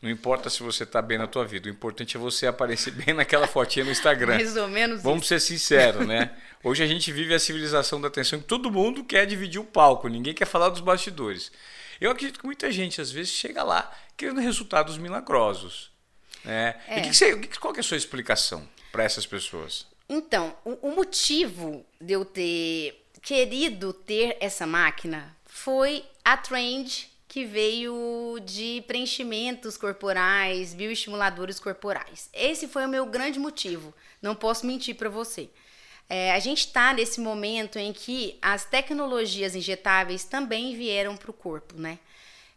não 0.00 0.10
importa 0.10 0.50
se 0.50 0.62
você 0.62 0.82
está 0.84 1.00
bem 1.00 1.16
na 1.16 1.26
tua 1.26 1.46
vida, 1.46 1.68
o 1.68 1.72
importante 1.72 2.16
é 2.16 2.20
você 2.20 2.46
aparecer 2.46 2.90
bem 2.94 3.14
naquela 3.14 3.46
fotinha 3.46 3.84
no 3.84 3.90
Instagram. 3.90 4.34
Mais 4.34 4.56
ou 4.56 4.68
menos 4.68 5.02
Vamos 5.02 5.20
isso. 5.20 5.28
ser 5.28 5.40
sinceros, 5.40 6.06
né? 6.06 6.30
Hoje 6.62 6.82
a 6.82 6.86
gente 6.86 7.10
vive 7.10 7.34
a 7.34 7.38
civilização 7.38 8.00
da 8.00 8.08
atenção 8.08 8.38
que 8.38 8.46
todo 8.46 8.70
mundo 8.70 9.04
quer 9.04 9.26
dividir 9.26 9.60
o 9.60 9.64
palco, 9.64 10.08
ninguém 10.08 10.34
quer 10.34 10.46
falar 10.46 10.68
dos 10.68 10.80
bastidores. 10.80 11.50
Eu 12.00 12.10
acredito 12.10 12.38
que 12.38 12.46
muita 12.46 12.70
gente, 12.70 13.00
às 13.00 13.10
vezes, 13.10 13.32
chega 13.32 13.62
lá 13.62 13.90
querendo 14.16 14.40
resultados 14.40 14.98
milagrosos. 14.98 15.90
Né? 16.44 16.74
É. 16.86 16.98
E 16.98 17.02
que 17.02 17.08
que 17.08 17.14
você, 17.14 17.36
qual 17.58 17.72
que 17.72 17.80
é 17.80 17.82
a 17.82 17.84
sua 17.84 17.96
explicação 17.96 18.68
para 18.92 19.04
essas 19.04 19.26
pessoas? 19.26 19.86
Então, 20.08 20.54
o, 20.64 20.88
o 20.88 20.94
motivo 20.94 21.84
de 22.00 22.12
eu 22.12 22.24
ter 22.24 23.02
querido 23.22 23.92
ter 23.92 24.36
essa 24.38 24.66
máquina 24.66 25.34
foi 25.46 26.04
a 26.22 26.36
trend 26.36 27.08
que 27.34 27.44
veio 27.44 28.38
de 28.44 28.84
preenchimentos 28.86 29.76
corporais, 29.76 30.72
bioestimuladores 30.72 31.58
corporais. 31.58 32.30
Esse 32.32 32.68
foi 32.68 32.86
o 32.86 32.88
meu 32.88 33.04
grande 33.06 33.40
motivo. 33.40 33.92
Não 34.22 34.36
posso 34.36 34.64
mentir 34.64 34.94
para 34.94 35.08
você. 35.08 35.48
É, 36.08 36.30
a 36.30 36.38
gente 36.38 36.58
está 36.58 36.92
nesse 36.92 37.20
momento 37.20 37.76
em 37.76 37.92
que 37.92 38.38
as 38.40 38.64
tecnologias 38.64 39.56
injetáveis 39.56 40.22
também 40.22 40.76
vieram 40.76 41.16
para 41.16 41.28
o 41.28 41.34
corpo, 41.34 41.74
né? 41.76 41.98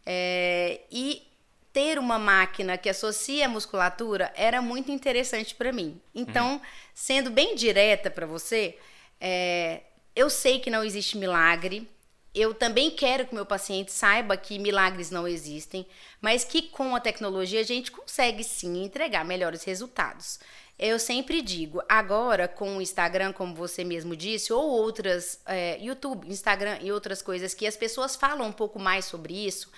É, 0.06 0.82
e 0.92 1.26
ter 1.72 1.98
uma 1.98 2.16
máquina 2.16 2.78
que 2.78 2.88
associa 2.88 3.46
a 3.46 3.48
musculatura 3.48 4.32
era 4.36 4.62
muito 4.62 4.92
interessante 4.92 5.56
para 5.56 5.72
mim. 5.72 6.00
Então, 6.14 6.52
uhum. 6.52 6.60
sendo 6.94 7.32
bem 7.32 7.56
direta 7.56 8.12
para 8.12 8.26
você, 8.26 8.78
é, 9.20 9.80
eu 10.14 10.30
sei 10.30 10.60
que 10.60 10.70
não 10.70 10.84
existe 10.84 11.18
milagre. 11.18 11.90
Eu 12.38 12.54
também 12.54 12.88
quero 12.88 13.26
que 13.26 13.34
meu 13.34 13.44
paciente 13.44 13.90
saiba 13.90 14.36
que 14.36 14.60
milagres 14.60 15.10
não 15.10 15.26
existem, 15.26 15.84
mas 16.20 16.44
que 16.44 16.62
com 16.62 16.94
a 16.94 17.00
tecnologia 17.00 17.58
a 17.58 17.64
gente 17.64 17.90
consegue 17.90 18.44
sim 18.44 18.84
entregar 18.84 19.24
melhores 19.24 19.64
resultados. 19.64 20.38
Eu 20.78 21.00
sempre 21.00 21.42
digo, 21.42 21.82
agora 21.88 22.46
com 22.46 22.76
o 22.76 22.80
Instagram, 22.80 23.32
como 23.32 23.56
você 23.56 23.82
mesmo 23.82 24.14
disse, 24.14 24.52
ou 24.52 24.62
outras, 24.62 25.40
é, 25.46 25.78
YouTube, 25.80 26.28
Instagram 26.28 26.78
e 26.80 26.92
outras 26.92 27.20
coisas 27.20 27.54
que 27.54 27.66
as 27.66 27.76
pessoas 27.76 28.14
falam 28.14 28.46
um 28.46 28.52
pouco 28.52 28.78
mais 28.78 29.04
sobre 29.04 29.34
isso, 29.34 29.72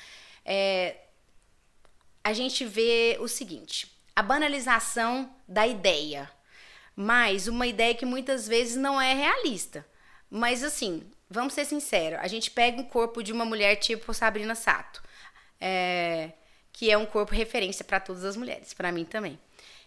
é, 0.44 0.98
a 2.22 2.34
gente 2.34 2.66
vê 2.66 3.16
o 3.20 3.26
seguinte: 3.26 3.90
a 4.14 4.22
banalização 4.22 5.34
da 5.48 5.66
ideia, 5.66 6.30
mas 6.94 7.48
uma 7.48 7.66
ideia 7.66 7.94
que 7.94 8.04
muitas 8.04 8.46
vezes 8.46 8.76
não 8.76 9.00
é 9.00 9.14
realista. 9.14 9.86
Mas 10.28 10.62
assim, 10.62 11.10
vamos 11.30 11.54
ser 11.54 11.64
sinceros, 11.64 12.18
a 12.20 12.26
gente 12.26 12.50
pega 12.50 12.80
um 12.80 12.84
corpo 12.84 13.22
de 13.22 13.32
uma 13.32 13.44
mulher 13.44 13.76
tipo 13.76 14.12
Sabrina 14.12 14.54
Sato, 14.56 15.00
é, 15.60 16.32
que 16.72 16.90
é 16.90 16.98
um 16.98 17.06
corpo 17.06 17.32
referência 17.32 17.84
para 17.84 18.00
todas 18.00 18.24
as 18.24 18.36
mulheres, 18.36 18.74
para 18.74 18.90
mim 18.90 19.04
também. 19.04 19.38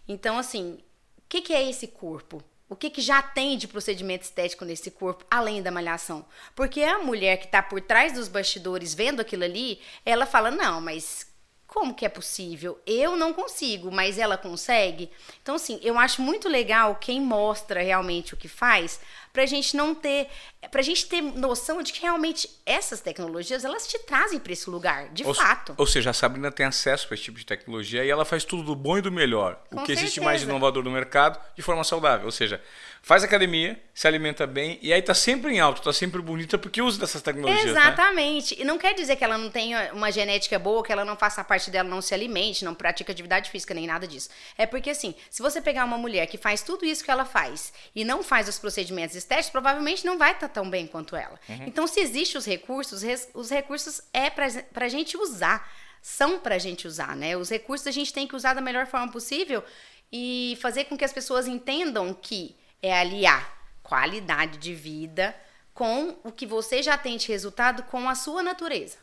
Então, 0.08 0.38
assim, 0.38 0.78
o 1.18 1.22
que, 1.28 1.42
que 1.42 1.52
é 1.52 1.68
esse 1.68 1.88
corpo? 1.88 2.42
O 2.68 2.74
que, 2.74 2.88
que 2.88 3.02
já 3.02 3.20
tem 3.20 3.58
de 3.58 3.68
procedimento 3.68 4.24
estético 4.24 4.64
nesse 4.64 4.90
corpo, 4.90 5.24
além 5.30 5.62
da 5.62 5.70
malhação? 5.70 6.24
Porque 6.54 6.82
a 6.82 6.98
mulher 6.98 7.36
que 7.36 7.44
está 7.44 7.62
por 7.62 7.80
trás 7.80 8.14
dos 8.14 8.26
bastidores 8.26 8.94
vendo 8.94 9.20
aquilo 9.20 9.44
ali, 9.44 9.80
ela 10.04 10.24
fala: 10.24 10.50
não, 10.50 10.80
mas 10.80 11.26
como 11.66 11.94
que 11.94 12.06
é 12.06 12.08
possível? 12.08 12.80
Eu 12.86 13.16
não 13.16 13.32
consigo, 13.32 13.90
mas 13.90 14.18
ela 14.18 14.38
consegue. 14.38 15.10
Então, 15.42 15.56
assim, 15.56 15.78
eu 15.82 15.98
acho 15.98 16.22
muito 16.22 16.48
legal 16.48 16.94
quem 16.96 17.20
mostra 17.20 17.82
realmente 17.82 18.32
o 18.32 18.36
que 18.36 18.48
faz, 18.48 19.00
pra 19.34 19.46
gente 19.46 19.76
não 19.76 19.96
ter, 19.96 20.28
pra 20.70 20.80
gente 20.80 21.06
ter 21.06 21.20
noção 21.20 21.82
de 21.82 21.92
que 21.92 22.00
realmente 22.00 22.48
essas 22.64 23.00
tecnologias, 23.00 23.64
elas 23.64 23.84
te 23.84 23.98
trazem 23.98 24.38
para 24.38 24.52
esse 24.52 24.70
lugar, 24.70 25.08
de 25.08 25.24
ou, 25.24 25.34
fato. 25.34 25.74
Ou 25.76 25.86
seja, 25.88 26.10
a 26.10 26.12
Sabrina 26.12 26.52
tem 26.52 26.64
acesso 26.64 27.08
para 27.08 27.16
esse 27.16 27.24
tipo 27.24 27.36
de 27.36 27.44
tecnologia 27.44 28.04
e 28.04 28.08
ela 28.08 28.24
faz 28.24 28.44
tudo 28.44 28.62
do 28.62 28.76
bom 28.76 28.96
e 28.96 29.02
do 29.02 29.10
melhor. 29.10 29.60
Com 29.68 29.80
o 29.80 29.84
que 29.84 29.90
existe 29.90 30.14
certeza. 30.14 30.24
mais 30.24 30.42
inovador 30.44 30.84
no 30.84 30.90
mercado, 30.90 31.38
de 31.56 31.62
forma 31.62 31.82
saudável. 31.82 32.26
Ou 32.26 32.30
seja, 32.30 32.62
faz 33.02 33.24
academia, 33.24 33.78
se 33.92 34.06
alimenta 34.06 34.46
bem 34.46 34.78
e 34.80 34.92
aí 34.92 35.02
tá 35.02 35.14
sempre 35.14 35.52
em 35.52 35.58
alto, 35.58 35.82
tá 35.82 35.92
sempre 35.92 36.22
bonita 36.22 36.56
porque 36.56 36.80
usa 36.80 37.00
dessas 37.00 37.20
tecnologias, 37.20 37.64
né? 37.64 37.70
Exatamente. 37.72 38.56
E 38.58 38.64
não 38.64 38.78
quer 38.78 38.94
dizer 38.94 39.16
que 39.16 39.24
ela 39.24 39.36
não 39.36 39.50
tenha 39.50 39.92
uma 39.92 40.12
genética 40.12 40.60
boa, 40.60 40.84
que 40.84 40.92
ela 40.92 41.04
não 41.04 41.16
faça 41.16 41.40
a 41.40 41.44
parte 41.44 41.72
dela, 41.72 41.88
não 41.88 42.00
se 42.00 42.14
alimente, 42.14 42.64
não 42.64 42.72
pratica 42.72 43.10
atividade 43.10 43.50
física, 43.50 43.74
nem 43.74 43.86
nada 43.86 44.06
disso. 44.06 44.30
É 44.56 44.64
porque, 44.64 44.90
assim, 44.90 45.12
se 45.28 45.42
você 45.42 45.60
pegar 45.60 45.84
uma 45.84 45.98
mulher 45.98 46.28
que 46.28 46.38
faz 46.38 46.62
tudo 46.62 46.84
isso 46.84 47.02
que 47.02 47.10
ela 47.10 47.24
faz 47.24 47.72
e 47.96 48.04
não 48.04 48.22
faz 48.22 48.48
os 48.48 48.60
procedimentos 48.60 49.16
estéticos, 49.24 49.50
provavelmente 49.50 50.06
não 50.06 50.16
vai 50.16 50.32
estar 50.32 50.48
tão 50.48 50.70
bem 50.70 50.86
quanto 50.86 51.16
ela. 51.16 51.38
Uhum. 51.48 51.64
Então, 51.66 51.86
se 51.86 52.00
existem 52.00 52.38
os 52.38 52.44
recursos, 52.44 53.02
os 53.34 53.50
recursos 53.50 54.00
é 54.12 54.30
pra, 54.30 54.46
pra 54.72 54.88
gente 54.88 55.16
usar. 55.16 55.68
São 56.00 56.38
pra 56.38 56.58
gente 56.58 56.86
usar, 56.86 57.16
né? 57.16 57.36
Os 57.36 57.48
recursos 57.48 57.86
a 57.86 57.90
gente 57.90 58.12
tem 58.12 58.28
que 58.28 58.36
usar 58.36 58.54
da 58.54 58.60
melhor 58.60 58.86
forma 58.86 59.10
possível 59.10 59.64
e 60.12 60.56
fazer 60.60 60.84
com 60.84 60.96
que 60.96 61.04
as 61.04 61.12
pessoas 61.12 61.48
entendam 61.48 62.12
que 62.14 62.54
é 62.82 62.96
aliar 62.96 63.52
qualidade 63.82 64.58
de 64.58 64.74
vida 64.74 65.34
com 65.72 66.16
o 66.22 66.30
que 66.30 66.46
você 66.46 66.82
já 66.82 66.96
tem 66.96 67.16
de 67.16 67.26
resultado 67.28 67.82
com 67.84 68.08
a 68.08 68.14
sua 68.14 68.42
natureza. 68.42 68.98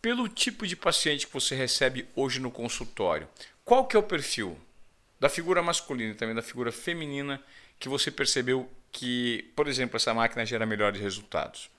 Pelo 0.00 0.28
tipo 0.28 0.66
de 0.66 0.74
paciente 0.74 1.26
que 1.26 1.32
você 1.32 1.54
recebe 1.54 2.08
hoje 2.16 2.40
no 2.40 2.50
consultório, 2.50 3.28
qual 3.64 3.86
que 3.86 3.96
é 3.96 3.98
o 3.98 4.02
perfil 4.02 4.58
da 5.20 5.28
figura 5.28 5.62
masculina 5.62 6.12
e 6.12 6.14
também 6.14 6.34
da 6.34 6.42
figura 6.42 6.72
feminina 6.72 7.42
que 7.78 7.88
você 7.88 8.10
percebeu 8.10 8.68
que, 8.90 9.50
por 9.54 9.68
exemplo, 9.68 9.96
essa 9.96 10.12
máquina 10.14 10.44
gera 10.44 10.66
melhores 10.66 11.00
resultados? 11.00 11.70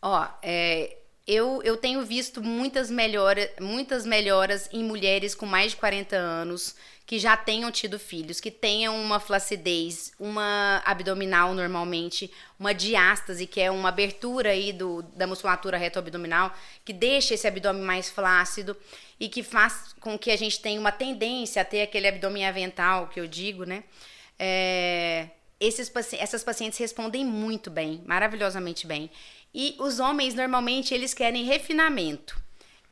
Ó, 0.00 0.26
é, 0.42 0.96
eu, 1.26 1.62
eu 1.62 1.76
tenho 1.76 2.04
visto 2.04 2.42
muitas, 2.42 2.90
melhora, 2.90 3.48
muitas 3.60 4.06
melhoras 4.06 4.68
em 4.72 4.82
mulheres 4.82 5.34
com 5.34 5.46
mais 5.46 5.72
de 5.72 5.76
40 5.76 6.16
anos 6.16 6.74
que 7.06 7.18
já 7.18 7.36
tenham 7.36 7.72
tido 7.72 7.98
filhos, 7.98 8.40
que 8.40 8.52
tenham 8.52 8.96
uma 8.96 9.18
flacidez, 9.18 10.12
uma 10.18 10.80
abdominal 10.84 11.52
normalmente, 11.54 12.32
uma 12.56 12.72
diástase, 12.72 13.48
que 13.48 13.60
é 13.60 13.68
uma 13.68 13.88
abertura 13.88 14.50
aí 14.50 14.72
do, 14.72 15.02
da 15.02 15.26
musculatura 15.26 15.76
reto-abdominal, 15.76 16.54
que 16.84 16.92
deixa 16.92 17.34
esse 17.34 17.48
abdômen 17.48 17.82
mais 17.82 18.08
flácido 18.08 18.76
e 19.18 19.28
que 19.28 19.42
faz 19.42 19.92
com 19.98 20.16
que 20.16 20.30
a 20.30 20.36
gente 20.36 20.60
tenha 20.60 20.78
uma 20.78 20.92
tendência 20.92 21.62
a 21.62 21.64
ter 21.64 21.82
aquele 21.82 22.06
abdômen 22.06 22.46
avental, 22.46 23.08
que 23.08 23.18
eu 23.18 23.26
digo, 23.26 23.64
né? 23.64 23.82
É, 24.42 25.28
esses, 25.60 25.92
essas 26.18 26.42
pacientes 26.42 26.78
respondem 26.78 27.26
muito 27.26 27.70
bem, 27.70 28.02
maravilhosamente 28.06 28.86
bem. 28.86 29.10
E 29.54 29.76
os 29.78 30.00
homens, 30.00 30.34
normalmente, 30.34 30.94
eles 30.94 31.12
querem 31.12 31.44
refinamento. 31.44 32.40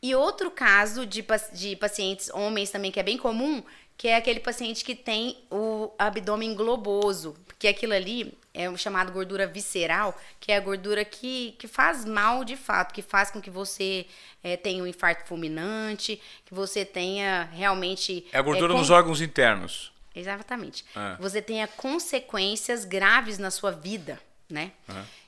E 0.03 0.15
outro 0.15 0.51
caso 0.51 1.07
de, 1.07 1.25
de 1.55 1.75
pacientes 1.77 2.29
homens 2.35 2.71
também, 2.71 2.91
que 2.93 3.01
é 3.01 3.03
bem 3.03 3.17
comum, 3.17 3.63
que 3.97 4.09
é 4.09 4.17
aquele 4.17 4.41
paciente 4.41 4.85
que 4.85 4.95
tem 4.95 5.39
o 5.51 5.91
abdômen 5.99 6.55
globoso, 6.55 7.35
porque 7.47 7.67
aquilo 7.67 7.95
ali 7.95 8.33
é 8.55 8.77
chamado 8.77 9.11
gordura 9.11 9.47
visceral, 9.47 10.17
que 10.39 10.53
é 10.53 10.57
a 10.57 10.61
gordura 10.61 11.05
que, 11.05 11.57
que 11.59 11.67
faz 11.67 12.05
mal 12.05 12.45
de 12.45 12.57
fato, 12.57 12.93
que 12.93 13.03
faz 13.03 13.31
com 13.31 13.41
que 13.41 13.51
você 13.51 14.07
eh, 14.45 14.57
tenha 14.57 14.83
um 14.83 14.87
infarto 14.87 15.27
fulminante, 15.27 16.21
que 16.45 16.55
você 16.55 16.85
tenha 16.85 17.49
realmente... 17.53 18.25
É 18.33 18.39
a 18.39 18.43
gordura 18.43 18.73
eh, 18.73 18.75
com- 18.75 18.81
nos 18.81 18.91
órgãos 18.91 19.21
internos. 19.21 19.93
Exatamente. 20.19 20.85
Ah. 20.95 21.17
Você 21.21 21.41
tenha 21.41 21.67
consequências 21.67 22.85
graves 22.85 23.39
na 23.39 23.51
sua 23.51 23.71
vida, 23.71 24.21
né? 24.49 24.73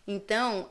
Então, 0.06 0.68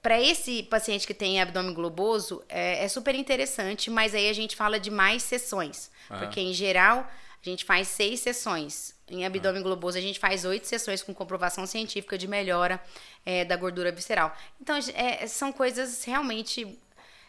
para 0.00 0.20
esse 0.20 0.62
paciente 0.62 1.06
que 1.06 1.14
tem 1.14 1.40
abdômen 1.40 1.74
globoso, 1.74 2.44
é, 2.48 2.84
é 2.84 2.88
super 2.88 3.14
interessante, 3.14 3.90
mas 3.90 4.14
aí 4.14 4.28
a 4.28 4.32
gente 4.32 4.54
fala 4.54 4.78
de 4.78 4.90
mais 4.90 5.22
sessões. 5.22 5.90
Porque, 6.08 6.40
em 6.40 6.52
geral, 6.52 7.00
a 7.00 7.48
A 7.48 7.48
gente 7.48 7.64
faz 7.64 7.88
seis 7.88 8.20
sessões. 8.20 8.94
Em 9.08 9.24
abdômen 9.24 9.62
globoso, 9.62 9.96
a 9.96 10.00
gente 10.00 10.18
faz 10.18 10.44
oito 10.44 10.66
sessões 10.66 11.02
com 11.02 11.14
comprovação 11.14 11.66
científica 11.66 12.18
de 12.18 12.26
melhora 12.26 12.80
é, 13.24 13.44
da 13.44 13.56
gordura 13.56 13.92
visceral. 13.92 14.36
Então, 14.60 14.78
é, 14.94 15.26
são 15.26 15.52
coisas 15.52 16.04
realmente 16.04 16.78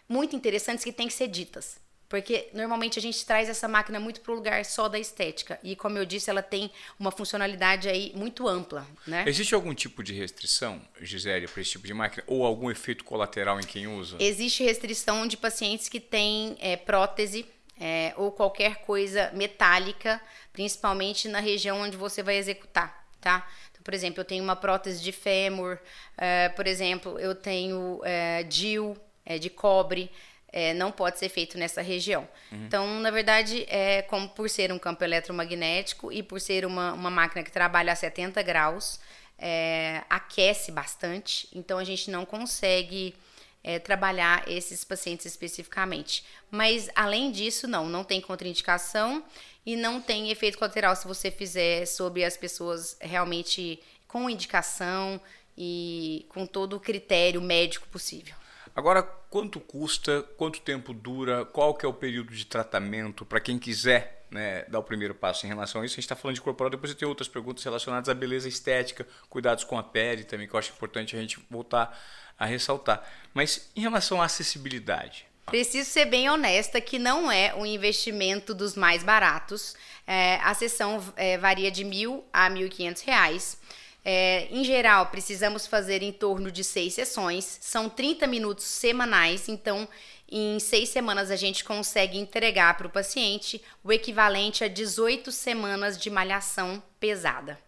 muito 0.08 0.36
interessantes 0.36 0.84
que 0.84 0.92
têm 0.92 1.08
que 1.08 1.14
ser 1.14 1.28
ditas. 1.28 1.78
Porque 2.10 2.50
normalmente 2.54 2.98
a 2.98 3.02
gente 3.02 3.24
traz 3.24 3.48
essa 3.48 3.68
máquina 3.68 4.00
muito 4.00 4.20
para 4.22 4.32
o 4.32 4.36
lugar 4.36 4.66
só 4.66 4.90
da 4.90 4.98
estética. 4.98 5.60
E 5.64 5.76
como 5.76 5.96
eu 5.96 6.06
disse, 6.06 6.28
ela 6.28 6.42
tem 6.42 6.72
uma 7.00 7.12
funcionalidade 7.12 7.88
aí 7.88 8.12
muito 8.16 8.48
ampla. 8.48 8.86
Né? 9.06 9.24
Existe 9.28 9.54
algum 9.54 9.76
tipo 9.76 10.04
de 10.04 10.12
restrição, 10.12 10.82
Gisele, 11.00 11.48
para 11.48 11.62
esse 11.62 11.70
tipo 11.70 11.86
de 11.86 11.94
máquina? 11.94 12.24
Ou 12.26 12.44
algum 12.44 12.72
efeito 12.72 13.04
colateral 13.04 13.60
em 13.60 13.64
quem 13.64 13.88
usa? 13.88 14.18
Existe 14.20 14.64
restrição 14.64 15.28
de 15.28 15.38
pacientes 15.38 15.88
que 15.88 16.00
têm 16.00 16.58
é, 16.60 16.76
prótese 16.76 17.46
é, 17.80 18.14
ou 18.18 18.32
qualquer 18.32 18.78
coisa 18.78 19.32
metálica, 19.34 20.20
principalmente 20.52 21.28
na 21.28 21.40
região 21.40 21.82
onde 21.82 21.96
você 21.96 22.24
vai 22.24 22.38
executar, 22.38 23.08
tá? 23.22 23.48
Então, 23.72 23.84
por 23.84 23.94
exemplo, 23.94 24.20
eu 24.20 24.26
tenho 24.26 24.44
uma 24.44 24.56
prótese 24.56 25.02
de 25.02 25.12
fêmur, 25.12 25.78
é, 26.18 26.50
por 26.50 26.66
exemplo, 26.66 27.20
eu 27.20 27.36
tenho 27.36 28.02
é, 28.04 28.44
DIL 28.44 28.98
é, 29.26 29.38
de 29.38 29.50
cobre, 29.50 30.12
é, 30.52 30.74
não 30.74 30.92
pode 30.92 31.20
ser 31.20 31.30
feito 31.30 31.58
nessa 31.58 31.82
região. 31.82 32.28
Uhum. 32.52 32.66
Então, 32.66 33.00
na 33.00 33.12
verdade, 33.12 33.66
é 33.70 34.02
como 34.04 34.30
por 34.30 34.50
ser 34.50 34.72
um 34.72 34.80
campo 34.80 35.04
eletromagnético 35.04 36.12
e 36.12 36.24
por 36.24 36.42
ser 36.42 36.66
uma, 36.66 36.94
uma 36.94 37.10
máquina 37.10 37.44
que 37.44 37.52
trabalha 37.52 37.94
a 37.94 37.96
70 37.96 38.42
graus, 38.42 39.00
é, 39.38 40.04
aquece 40.10 40.72
bastante, 40.72 41.48
então 41.54 41.78
a 41.78 41.84
gente 41.84 42.12
não 42.12 42.26
consegue 42.26 43.16
é, 43.64 43.80
trabalhar 43.80 44.44
esses 44.48 44.84
pacientes 44.84 45.26
especificamente. 45.26 46.24
Mas, 46.52 46.90
além 46.96 47.32
disso, 47.32 47.68
não, 47.68 47.88
não 47.88 48.04
tem 48.04 48.20
contraindicação 48.20 49.24
e 49.66 49.76
não 49.76 50.02
tem 50.02 50.30
efeito 50.30 50.58
colateral 50.58 50.96
se 50.96 51.08
você 51.08 51.30
fizer 51.30 51.86
sobre 51.86 52.24
as 52.24 52.36
pessoas 52.36 52.98
realmente 53.00 53.80
com 54.08 54.30
indicação 54.30 55.22
e 55.58 56.26
com 56.30 56.46
todo 56.46 56.78
o 56.78 56.80
critério 56.80 57.42
médico 57.42 57.88
possível. 57.90 58.36
Agora, 58.80 59.04
quanto 59.04 59.60
custa, 59.60 60.24
quanto 60.38 60.62
tempo 60.62 60.94
dura, 60.94 61.44
qual 61.44 61.74
que 61.74 61.86
é 61.86 61.90
o 61.90 61.92
período 61.92 62.34
de 62.34 62.46
tratamento 62.46 63.26
para 63.26 63.42
quem 63.42 63.60
quiser 63.60 64.26
né, 64.32 64.64
dar 64.70 64.80
o 64.80 64.84
primeiro 64.84 65.14
passo 65.14 65.46
em 65.46 65.50
relação 65.50 65.82
a 65.82 65.86
isso? 65.86 65.96
A 65.96 65.98
gente 65.98 66.06
está 66.06 66.16
falando 66.16 66.36
de 66.36 66.42
corporal, 66.42 66.70
depois 66.70 66.96
tenho 66.96 67.10
outras 67.10 67.28
perguntas 67.28 67.62
relacionadas 67.62 68.08
à 68.08 68.14
beleza 68.14 68.48
estética, 68.48 69.06
cuidados 69.30 69.66
com 69.66 69.78
a 69.78 69.84
pele 69.84 70.24
também, 70.24 70.48
que 70.48 70.54
eu 70.54 70.58
acho 70.58 70.72
importante 70.72 71.14
a 71.14 71.20
gente 71.20 71.46
voltar 71.50 71.94
a 72.40 72.46
ressaltar. 72.46 73.04
Mas 73.34 73.70
em 73.76 73.82
relação 73.82 74.22
à 74.22 74.26
acessibilidade, 74.26 75.28
Preciso 75.46 75.90
ser 75.90 76.06
bem 76.06 76.30
honesta 76.30 76.80
que 76.80 77.00
não 77.00 77.30
é 77.30 77.54
um 77.56 77.66
investimento 77.66 78.54
dos 78.54 78.76
mais 78.76 79.04
baratos. 79.04 79.76
É, 80.06 80.36
a 80.36 80.54
sessão 80.54 81.04
é, 81.18 81.40
varia 81.40 81.72
de 81.72 81.84
mil 81.84 82.24
a 82.32 82.50
mil 82.50 82.68
e 82.68 82.70
quinhentos 82.70 83.02
reais. 83.02 83.60
É, 84.04 84.48
em 84.50 84.64
geral, 84.64 85.08
precisamos 85.08 85.68
fazer 85.68 86.02
em 86.02 86.12
torno 86.12 86.52
de 86.52 86.64
seis 86.64 86.94
sessões, 86.94 87.60
são 87.62 87.90
30 87.90 88.28
minutos 88.28 88.66
semanais, 88.66 89.50
então 89.50 89.88
em 90.32 90.60
seis 90.60 90.90
semanas 90.90 91.30
a 91.30 91.36
gente 91.36 91.64
consegue 91.64 92.18
entregar 92.18 92.78
para 92.78 92.88
o 92.88 92.90
paciente 92.90 93.62
o 93.84 93.92
equivalente 93.92 94.64
a 94.64 94.68
18 94.68 95.32
semanas 95.32 95.98
de 95.98 96.10
malhação 96.10 96.82
pesada, 97.00 97.60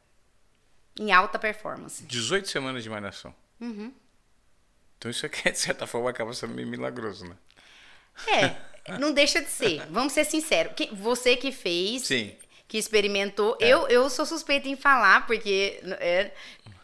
em 0.97 1.11
alta 1.11 1.37
performance. 1.37 2.03
18 2.03 2.47
semanas 2.47 2.83
de 2.83 2.89
malhação? 2.89 3.35
Uhum. 3.59 3.93
Então 4.97 5.11
isso 5.11 5.25
aqui, 5.25 5.51
de 5.51 5.59
certa 5.59 5.85
forma, 5.85 6.09
acaba 6.09 6.33
sendo 6.33 6.53
meio 6.53 6.67
milagroso, 6.67 7.25
né? 7.25 7.35
É, 8.27 8.97
não 8.99 9.13
deixa 9.13 9.41
de 9.41 9.49
ser. 9.49 9.85
Vamos 9.89 10.13
ser 10.13 10.25
sinceros. 10.25 10.73
Você 10.93 11.35
que 11.35 11.51
fez, 11.51 12.03
Sim 12.03 12.35
que 12.71 12.77
experimentou. 12.77 13.57
É. 13.59 13.67
Eu, 13.67 13.85
eu 13.89 14.09
sou 14.09 14.25
suspeita 14.25 14.69
em 14.69 14.77
falar, 14.77 15.27
porque 15.27 15.81
é, 15.99 16.31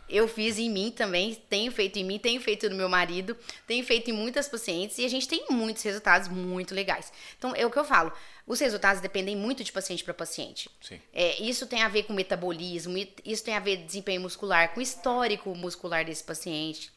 eu 0.10 0.28
fiz 0.28 0.60
em 0.60 0.70
mim 0.70 0.92
também, 0.92 1.34
tenho 1.50 1.72
feito 1.72 1.98
em 1.98 2.04
mim, 2.04 2.20
tenho 2.20 2.42
feito 2.42 2.70
no 2.70 2.76
meu 2.76 2.90
marido, 2.90 3.38
tenho 3.66 3.86
feito 3.86 4.10
em 4.10 4.14
muitas 4.14 4.50
pacientes 4.50 4.98
e 4.98 5.06
a 5.06 5.08
gente 5.08 5.30
tem 5.30 5.46
muitos 5.50 5.82
resultados 5.82 6.28
muito 6.28 6.76
legais. 6.76 7.10
Então, 7.38 7.56
é 7.56 7.66
o 7.66 7.72
que 7.72 7.80
eu 7.80 7.86
falo. 7.86 8.12
Os 8.46 8.60
resultados 8.60 9.02
dependem 9.02 9.38
muito 9.38 9.64
de 9.64 9.72
paciente 9.72 10.04
para 10.04 10.14
paciente. 10.14 10.70
É, 11.14 11.42
isso 11.42 11.66
tem 11.66 11.82
a 11.82 11.88
ver 11.88 12.04
com 12.04 12.12
metabolismo, 12.12 12.98
isso 13.24 13.46
tem 13.46 13.56
a 13.56 13.60
ver 13.62 13.78
com 13.78 13.86
desempenho 13.86 14.20
muscular, 14.20 14.74
com 14.74 14.82
o 14.82 14.84
histórico 14.84 15.56
muscular 15.56 16.04
desse 16.04 16.22
paciente. 16.22 16.92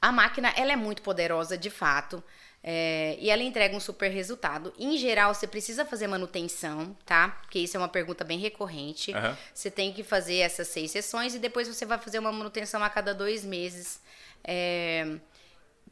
A 0.00 0.12
máquina, 0.12 0.54
ela 0.56 0.70
é 0.70 0.76
muito 0.76 1.02
poderosa, 1.02 1.58
de 1.58 1.70
fato. 1.70 2.22
É, 2.62 3.16
e 3.18 3.30
ela 3.30 3.42
entrega 3.42 3.74
um 3.74 3.80
super 3.80 4.10
resultado. 4.10 4.72
Em 4.78 4.96
geral, 4.98 5.34
você 5.34 5.46
precisa 5.46 5.84
fazer 5.84 6.06
manutenção, 6.06 6.96
tá? 7.06 7.28
Porque 7.42 7.58
isso 7.58 7.76
é 7.76 7.80
uma 7.80 7.88
pergunta 7.88 8.22
bem 8.22 8.38
recorrente. 8.38 9.12
Uhum. 9.12 9.36
Você 9.54 9.70
tem 9.70 9.92
que 9.92 10.02
fazer 10.02 10.36
essas 10.36 10.68
seis 10.68 10.90
sessões 10.90 11.34
e 11.34 11.38
depois 11.38 11.68
você 11.68 11.86
vai 11.86 11.98
fazer 11.98 12.18
uma 12.18 12.30
manutenção 12.30 12.82
a 12.84 12.90
cada 12.90 13.14
dois 13.14 13.44
meses. 13.44 14.00
É, 14.44 15.16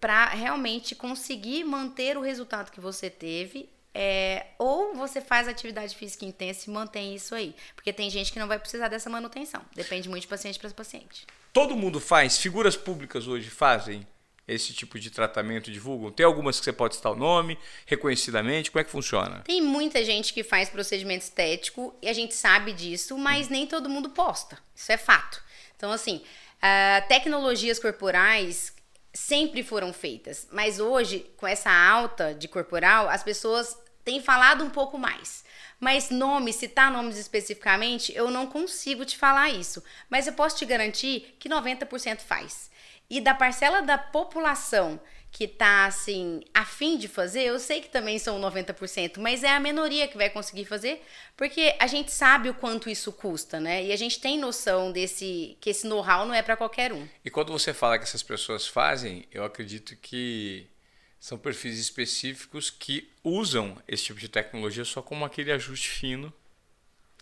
para 0.00 0.28
realmente 0.28 0.94
conseguir 0.94 1.64
manter 1.64 2.16
o 2.16 2.20
resultado 2.20 2.70
que 2.70 2.80
você 2.80 3.08
teve. 3.10 3.68
É, 3.94 4.48
ou 4.58 4.94
você 4.94 5.20
faz 5.20 5.48
atividade 5.48 5.96
física 5.96 6.24
intensa 6.24 6.68
e 6.68 6.72
mantém 6.72 7.14
isso 7.14 7.34
aí. 7.34 7.56
Porque 7.74 7.92
tem 7.92 8.08
gente 8.10 8.30
que 8.30 8.38
não 8.38 8.46
vai 8.46 8.58
precisar 8.58 8.88
dessa 8.88 9.10
manutenção. 9.10 9.60
Depende 9.74 10.08
muito 10.08 10.22
de 10.22 10.28
paciente 10.28 10.58
para 10.58 10.70
paciente. 10.70 11.26
Todo 11.52 11.74
mundo 11.74 11.98
faz? 11.98 12.38
Figuras 12.38 12.76
públicas 12.76 13.26
hoje 13.26 13.50
fazem? 13.50 14.06
Esse 14.48 14.72
tipo 14.72 14.98
de 14.98 15.10
tratamento 15.10 15.70
divulgam? 15.70 16.10
Tem 16.10 16.24
algumas 16.24 16.58
que 16.58 16.64
você 16.64 16.72
pode 16.72 16.96
citar 16.96 17.12
o 17.12 17.16
nome, 17.16 17.58
reconhecidamente, 17.86 18.70
como 18.70 18.80
é 18.80 18.84
que 18.84 18.90
funciona? 18.90 19.42
Tem 19.44 19.60
muita 19.60 20.04
gente 20.04 20.32
que 20.32 20.42
faz 20.42 20.68
procedimento 20.68 21.24
estético 21.24 21.94
e 22.02 22.08
a 22.08 22.12
gente 22.12 22.34
sabe 22.34 22.72
disso, 22.72 23.16
mas 23.18 23.46
hum. 23.46 23.50
nem 23.50 23.66
todo 23.66 23.88
mundo 23.88 24.10
posta. 24.10 24.58
Isso 24.74 24.90
é 24.90 24.96
fato. 24.96 25.42
Então, 25.76 25.92
assim, 25.92 26.22
uh, 26.56 27.08
tecnologias 27.08 27.78
corporais 27.78 28.74
sempre 29.12 29.62
foram 29.62 29.92
feitas, 29.92 30.48
mas 30.50 30.80
hoje, 30.80 31.26
com 31.36 31.46
essa 31.46 31.70
alta 31.70 32.34
de 32.34 32.48
corporal, 32.48 33.08
as 33.08 33.22
pessoas 33.22 33.76
têm 34.04 34.22
falado 34.22 34.64
um 34.64 34.70
pouco 34.70 34.98
mais. 34.98 35.44
Mas 35.80 36.10
nomes, 36.10 36.56
citar 36.56 36.90
nomes 36.90 37.16
especificamente, 37.16 38.12
eu 38.14 38.30
não 38.30 38.46
consigo 38.46 39.04
te 39.04 39.16
falar 39.16 39.50
isso. 39.50 39.82
Mas 40.10 40.26
eu 40.26 40.32
posso 40.32 40.56
te 40.56 40.64
garantir 40.64 41.36
que 41.38 41.48
90% 41.48 42.18
faz. 42.20 42.70
E 43.10 43.20
da 43.20 43.34
parcela 43.34 43.80
da 43.80 43.96
população 43.96 45.00
que 45.30 45.46
tá 45.46 45.86
assim, 45.86 46.40
a 46.54 46.64
fim 46.64 46.96
de 46.96 47.06
fazer, 47.06 47.42
eu 47.42 47.58
sei 47.58 47.80
que 47.80 47.88
também 47.88 48.18
são 48.18 48.40
90%, 48.40 49.18
mas 49.18 49.44
é 49.44 49.50
a 49.50 49.60
minoria 49.60 50.08
que 50.08 50.16
vai 50.16 50.30
conseguir 50.30 50.64
fazer, 50.64 51.02
porque 51.36 51.76
a 51.78 51.86
gente 51.86 52.10
sabe 52.10 52.48
o 52.48 52.54
quanto 52.54 52.88
isso 52.88 53.12
custa, 53.12 53.60
né? 53.60 53.84
E 53.84 53.92
a 53.92 53.96
gente 53.96 54.20
tem 54.20 54.38
noção 54.38 54.90
desse 54.90 55.56
que 55.60 55.70
esse 55.70 55.86
know-how 55.86 56.26
não 56.26 56.34
é 56.34 56.42
para 56.42 56.56
qualquer 56.56 56.92
um. 56.92 57.06
E 57.24 57.30
quando 57.30 57.52
você 57.52 57.74
fala 57.74 57.98
que 57.98 58.04
essas 58.04 58.22
pessoas 58.22 58.66
fazem, 58.66 59.26
eu 59.30 59.44
acredito 59.44 59.94
que 59.96 60.66
são 61.20 61.36
perfis 61.36 61.78
específicos 61.78 62.70
que 62.70 63.10
usam 63.22 63.76
esse 63.86 64.04
tipo 64.04 64.20
de 64.20 64.28
tecnologia 64.28 64.84
só 64.84 65.02
como 65.02 65.24
aquele 65.24 65.52
ajuste 65.52 65.90
fino, 65.90 66.32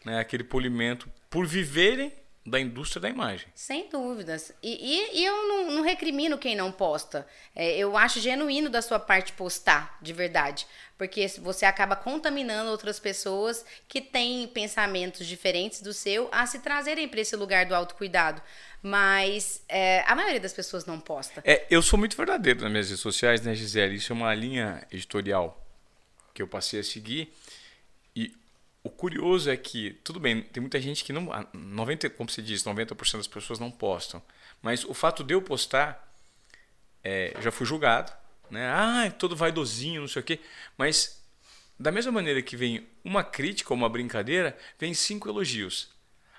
né? 0.04 0.20
Aquele 0.20 0.44
polimento 0.44 1.10
por 1.28 1.46
viverem 1.46 2.12
da 2.46 2.60
indústria 2.60 3.00
da 3.00 3.08
imagem. 3.10 3.48
Sem 3.54 3.88
dúvidas. 3.88 4.52
E, 4.62 4.70
e, 4.70 5.20
e 5.20 5.24
eu 5.24 5.48
não, 5.48 5.70
não, 5.72 5.82
recrimino 5.82 6.38
quem 6.38 6.54
não 6.54 6.70
posta. 6.70 7.26
É, 7.54 7.76
eu 7.76 7.96
acho 7.96 8.20
genuíno 8.20 8.70
da 8.70 8.80
sua 8.80 9.00
parte 9.00 9.32
postar, 9.32 9.98
de 10.00 10.12
verdade. 10.12 10.64
Porque 10.96 11.26
você 11.40 11.66
acaba 11.66 11.96
contaminando 11.96 12.70
outras 12.70 13.00
pessoas 13.00 13.66
que 13.88 14.00
têm 14.00 14.46
pensamentos 14.46 15.26
diferentes 15.26 15.82
do 15.82 15.92
seu 15.92 16.28
a 16.30 16.46
se 16.46 16.60
trazerem 16.60 17.08
para 17.08 17.20
esse 17.20 17.34
lugar 17.34 17.66
do 17.66 17.74
autocuidado. 17.74 18.40
Mas 18.80 19.64
é, 19.68 20.04
a 20.06 20.14
maioria 20.14 20.40
das 20.40 20.52
pessoas 20.52 20.86
não 20.86 21.00
posta. 21.00 21.42
É, 21.44 21.66
eu 21.68 21.82
sou 21.82 21.98
muito 21.98 22.16
verdadeiro 22.16 22.60
nas 22.60 22.70
minhas 22.70 22.88
redes 22.88 23.02
sociais, 23.02 23.42
né, 23.42 23.54
Gisele? 23.56 23.96
Isso 23.96 24.12
é 24.12 24.16
uma 24.16 24.32
linha 24.32 24.86
editorial 24.92 25.60
que 26.32 26.40
eu 26.40 26.46
passei 26.46 26.78
a 26.78 26.84
seguir. 26.84 27.34
E 28.14 28.32
o 28.86 28.90
curioso 28.90 29.50
é 29.50 29.56
que, 29.56 29.90
tudo 30.04 30.20
bem, 30.20 30.42
tem 30.42 30.60
muita 30.60 30.80
gente 30.80 31.02
que 31.02 31.12
não. 31.12 31.28
90, 31.52 32.08
como 32.10 32.30
você 32.30 32.40
disse, 32.40 32.64
90% 32.64 33.16
das 33.16 33.26
pessoas 33.26 33.58
não 33.58 33.68
postam. 33.68 34.22
Mas 34.62 34.84
o 34.84 34.94
fato 34.94 35.24
de 35.24 35.34
eu 35.34 35.42
postar, 35.42 36.08
é, 37.02 37.34
já 37.40 37.50
fui 37.50 37.66
julgado. 37.66 38.12
Né? 38.48 38.70
Ah, 38.72 39.06
é 39.06 39.10
todo 39.10 39.34
vaidosinho, 39.34 40.02
não 40.02 40.08
sei 40.08 40.22
o 40.22 40.24
quê. 40.24 40.38
Mas, 40.78 41.20
da 41.78 41.90
mesma 41.90 42.12
maneira 42.12 42.40
que 42.40 42.56
vem 42.56 42.86
uma 43.04 43.24
crítica 43.24 43.72
ou 43.72 43.76
uma 43.76 43.88
brincadeira, 43.88 44.56
vem 44.78 44.94
cinco 44.94 45.28
elogios. 45.28 45.90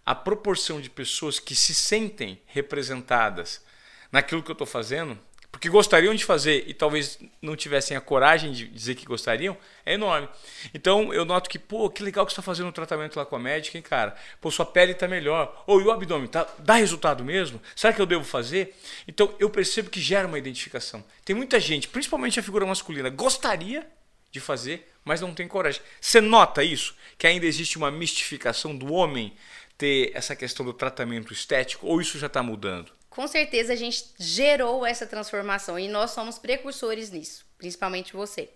A 0.05 0.15
proporção 0.15 0.79
de 0.79 0.89
pessoas 0.89 1.37
que 1.37 1.53
se 1.53 1.75
sentem 1.75 2.41
representadas 2.45 3.61
naquilo 4.09 4.41
que 4.41 4.49
eu 4.49 4.53
estou 4.53 4.65
fazendo 4.65 5.19
porque 5.57 5.69
gostariam 5.69 6.13
de 6.13 6.23
fazer 6.23 6.65
e 6.67 6.73
talvez 6.73 7.17
não 7.41 7.55
tivessem 7.55 7.97
a 7.97 8.01
coragem 8.01 8.51
de 8.51 8.67
dizer 8.67 8.93
que 8.93 9.07
gostariam, 9.07 9.57
é 9.83 9.95
enorme. 9.95 10.29
Então 10.71 11.11
eu 11.11 11.25
noto 11.25 11.49
que, 11.49 11.57
pô, 11.57 11.89
que 11.89 12.03
legal 12.03 12.27
que 12.27 12.31
você 12.31 12.35
está 12.35 12.43
fazendo 12.43 12.67
um 12.67 12.71
tratamento 12.71 13.17
lá 13.17 13.25
com 13.25 13.35
a 13.35 13.39
médica, 13.39 13.75
hein, 13.75 13.81
cara? 13.81 14.15
Pô, 14.39 14.51
sua 14.51 14.67
pele 14.67 14.91
está 14.91 15.07
melhor. 15.07 15.63
Ou 15.65 15.81
e 15.81 15.83
o 15.83 15.89
abdômen, 15.89 16.27
tá, 16.27 16.47
dá 16.59 16.75
resultado 16.75 17.25
mesmo? 17.25 17.59
Será 17.75 17.91
que 17.91 17.99
eu 17.99 18.05
devo 18.05 18.23
fazer? 18.23 18.75
Então 19.07 19.33
eu 19.39 19.49
percebo 19.49 19.89
que 19.89 19.99
gera 19.99 20.27
uma 20.27 20.37
identificação. 20.37 21.03
Tem 21.25 21.35
muita 21.35 21.59
gente, 21.59 21.87
principalmente 21.87 22.39
a 22.39 22.43
figura 22.43 22.63
masculina, 22.63 23.09
gostaria 23.09 23.89
de 24.31 24.39
fazer, 24.39 24.87
mas 25.03 25.21
não 25.21 25.33
tem 25.33 25.47
coragem. 25.47 25.81
Você 25.99 26.21
nota 26.21 26.63
isso? 26.63 26.95
Que 27.17 27.25
ainda 27.25 27.47
existe 27.47 27.79
uma 27.79 27.89
mistificação 27.89 28.77
do 28.77 28.93
homem 28.93 29.33
ter 29.75 30.11
essa 30.13 30.35
questão 30.35 30.63
do 30.63 30.71
tratamento 30.71 31.33
estético 31.33 31.87
ou 31.87 31.99
isso 31.99 32.19
já 32.19 32.27
está 32.27 32.43
mudando? 32.43 32.96
Com 33.17 33.27
certeza 33.27 33.73
a 33.73 33.75
gente 33.75 34.05
gerou 34.19 34.85
essa 34.85 35.07
transformação 35.07 35.79
e 35.79 35.87
nós 35.87 36.11
somos 36.11 36.37
precursores 36.37 37.09
nisso, 37.09 37.47
principalmente 37.57 38.13
você. 38.13 38.47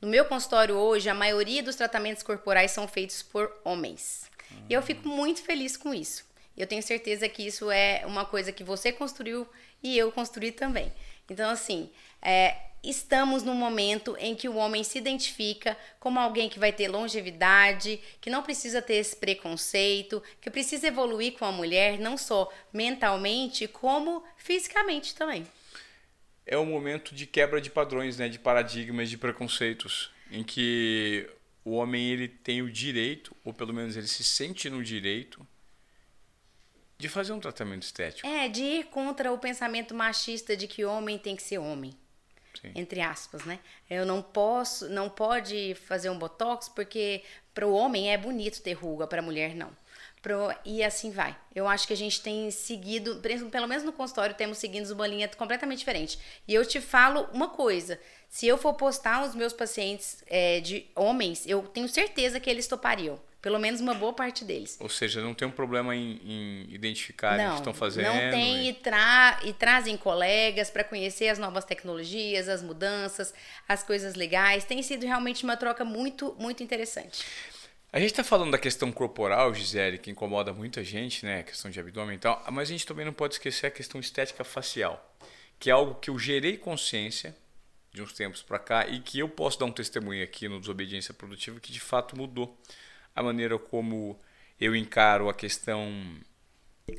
No 0.00 0.08
meu 0.08 0.24
consultório 0.24 0.74
hoje, 0.74 1.10
a 1.10 1.14
maioria 1.14 1.62
dos 1.62 1.76
tratamentos 1.76 2.22
corporais 2.22 2.70
são 2.70 2.88
feitos 2.88 3.22
por 3.22 3.52
homens. 3.62 4.24
E 4.70 4.72
eu 4.72 4.80
fico 4.80 5.06
muito 5.06 5.42
feliz 5.42 5.76
com 5.76 5.92
isso. 5.92 6.24
Eu 6.56 6.66
tenho 6.66 6.82
certeza 6.82 7.28
que 7.28 7.46
isso 7.46 7.70
é 7.70 8.04
uma 8.06 8.24
coisa 8.24 8.52
que 8.52 8.64
você 8.64 8.90
construiu 8.90 9.46
e 9.82 9.98
eu 9.98 10.10
construí 10.10 10.50
também. 10.50 10.90
Então, 11.28 11.50
assim, 11.50 11.90
é, 12.22 12.56
estamos 12.88 13.42
num 13.42 13.54
momento 13.54 14.16
em 14.18 14.34
que 14.34 14.48
o 14.48 14.56
homem 14.56 14.84
se 14.84 14.96
identifica 14.96 15.76
como 15.98 16.20
alguém 16.20 16.48
que 16.48 16.58
vai 16.58 16.72
ter 16.72 16.88
longevidade, 16.88 18.00
que 18.20 18.30
não 18.30 18.42
precisa 18.42 18.80
ter 18.80 18.94
esse 18.94 19.16
preconceito, 19.16 20.22
que 20.40 20.50
precisa 20.50 20.86
evoluir 20.86 21.32
com 21.32 21.44
a 21.44 21.52
mulher, 21.52 21.98
não 21.98 22.16
só 22.16 22.52
mentalmente, 22.72 23.66
como 23.66 24.22
fisicamente 24.36 25.14
também. 25.14 25.46
É 26.46 26.56
um 26.56 26.66
momento 26.66 27.14
de 27.14 27.26
quebra 27.26 27.60
de 27.60 27.70
padrões, 27.70 28.18
né, 28.18 28.28
de 28.28 28.38
paradigmas, 28.38 29.10
de 29.10 29.18
preconceitos, 29.18 30.12
em 30.30 30.44
que 30.44 31.28
o 31.64 31.72
homem 31.72 32.08
ele 32.08 32.28
tem 32.28 32.62
o 32.62 32.70
direito, 32.70 33.34
ou 33.44 33.52
pelo 33.52 33.74
menos 33.74 33.96
ele 33.96 34.06
se 34.06 34.22
sente 34.22 34.70
no 34.70 34.84
direito, 34.84 35.44
de 36.96 37.08
fazer 37.08 37.32
um 37.32 37.40
tratamento 37.40 37.82
estético. 37.82 38.26
É, 38.26 38.48
de 38.48 38.62
ir 38.62 38.84
contra 38.84 39.32
o 39.32 39.38
pensamento 39.38 39.94
machista 39.94 40.56
de 40.56 40.66
que 40.66 40.84
homem 40.84 41.18
tem 41.18 41.34
que 41.34 41.42
ser 41.42 41.58
homem. 41.58 41.92
Sim. 42.60 42.72
Entre 42.74 43.00
aspas, 43.00 43.44
né? 43.44 43.58
Eu 43.88 44.04
não 44.04 44.22
posso, 44.22 44.88
não 44.88 45.08
pode 45.08 45.74
fazer 45.86 46.10
um 46.10 46.18
botox 46.18 46.68
porque 46.68 47.22
para 47.54 47.66
o 47.66 47.72
homem 47.72 48.12
é 48.12 48.18
bonito 48.18 48.62
ter 48.62 48.74
ruga, 48.74 49.06
para 49.06 49.20
a 49.20 49.22
mulher 49.22 49.54
não. 49.54 49.70
Pro, 50.22 50.52
e 50.64 50.82
assim 50.82 51.10
vai. 51.10 51.36
Eu 51.54 51.68
acho 51.68 51.86
que 51.86 51.92
a 51.92 51.96
gente 51.96 52.20
tem 52.20 52.50
seguido, 52.50 53.20
pelo 53.50 53.68
menos 53.68 53.84
no 53.84 53.92
consultório, 53.92 54.34
temos 54.34 54.58
seguido 54.58 54.92
uma 54.92 55.06
linha 55.06 55.28
completamente 55.28 55.78
diferente. 55.78 56.18
E 56.48 56.54
eu 56.54 56.66
te 56.66 56.80
falo 56.80 57.28
uma 57.32 57.48
coisa: 57.48 58.00
se 58.28 58.46
eu 58.46 58.58
for 58.58 58.74
postar 58.74 59.24
os 59.24 59.34
meus 59.34 59.52
pacientes 59.52 60.24
é, 60.26 60.60
de 60.60 60.86
homens, 60.96 61.46
eu 61.46 61.62
tenho 61.62 61.88
certeza 61.88 62.40
que 62.40 62.50
eles 62.50 62.66
topariam. 62.66 63.20
Pelo 63.46 63.60
menos 63.60 63.80
uma 63.80 63.94
boa 63.94 64.12
parte 64.12 64.44
deles. 64.44 64.76
Ou 64.80 64.88
seja, 64.88 65.20
não 65.20 65.32
tem 65.32 65.46
um 65.46 65.52
problema 65.52 65.94
em, 65.94 66.20
em 66.24 66.66
identificar 66.68 67.38
o 67.38 67.52
que 67.52 67.58
estão 67.58 67.72
fazendo. 67.72 68.06
Não 68.06 68.30
tem 68.32 68.64
e, 68.64 68.70
e, 68.70 68.72
tra 68.72 69.38
e 69.44 69.52
trazem 69.52 69.96
colegas 69.96 70.68
para 70.68 70.82
conhecer 70.82 71.28
as 71.28 71.38
novas 71.38 71.64
tecnologias, 71.64 72.48
as 72.48 72.60
mudanças, 72.60 73.32
as 73.68 73.84
coisas 73.84 74.16
legais. 74.16 74.64
Tem 74.64 74.82
sido 74.82 75.06
realmente 75.06 75.44
uma 75.44 75.56
troca 75.56 75.84
muito, 75.84 76.34
muito 76.40 76.60
interessante. 76.64 77.24
A 77.92 78.00
gente 78.00 78.10
está 78.10 78.24
falando 78.24 78.50
da 78.50 78.58
questão 78.58 78.90
corporal, 78.90 79.54
Gisele, 79.54 79.98
que 79.98 80.10
incomoda 80.10 80.52
muita 80.52 80.82
gente, 80.82 81.24
né? 81.24 81.38
A 81.38 81.44
questão 81.44 81.70
de 81.70 81.78
abdômen 81.78 82.16
e 82.16 82.18
tal, 82.18 82.44
mas 82.50 82.68
a 82.68 82.72
gente 82.72 82.84
também 82.84 83.04
não 83.04 83.12
pode 83.12 83.34
esquecer 83.34 83.68
a 83.68 83.70
questão 83.70 84.00
estética 84.00 84.42
facial, 84.42 85.16
que 85.56 85.70
é 85.70 85.72
algo 85.72 85.94
que 85.94 86.10
eu 86.10 86.18
gerei 86.18 86.56
consciência 86.56 87.32
de 87.94 88.02
uns 88.02 88.12
tempos 88.12 88.42
para 88.42 88.58
cá 88.58 88.88
e 88.88 88.98
que 88.98 89.20
eu 89.20 89.28
posso 89.28 89.56
dar 89.56 89.66
um 89.66 89.72
testemunho 89.72 90.24
aqui 90.24 90.48
no 90.48 90.58
Desobediência 90.58 91.14
Produtiva 91.14 91.60
que 91.60 91.70
de 91.70 91.78
fato 91.78 92.16
mudou 92.16 92.60
a 93.16 93.22
maneira 93.22 93.58
como 93.58 94.20
eu 94.60 94.76
encaro 94.76 95.30
a 95.30 95.34
questão 95.34 95.90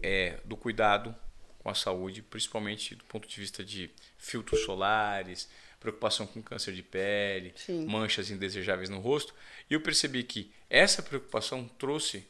é, 0.01 0.39
do 0.43 0.57
cuidado 0.57 1.15
com 1.59 1.69
a 1.69 1.75
saúde, 1.75 2.23
principalmente 2.23 2.95
do 2.95 3.03
ponto 3.05 3.27
de 3.27 3.39
vista 3.39 3.63
de 3.63 3.91
filtros 4.17 4.63
solares, 4.63 5.47
preocupação 5.79 6.25
com 6.25 6.41
câncer 6.41 6.73
de 6.73 6.81
pele, 6.81 7.53
Sim. 7.55 7.85
manchas 7.85 8.31
indesejáveis 8.31 8.89
no 8.89 8.99
rosto. 8.99 9.33
E 9.69 9.75
eu 9.75 9.81
percebi 9.81 10.23
que 10.23 10.51
essa 10.69 11.03
preocupação 11.03 11.67
trouxe 11.77 12.27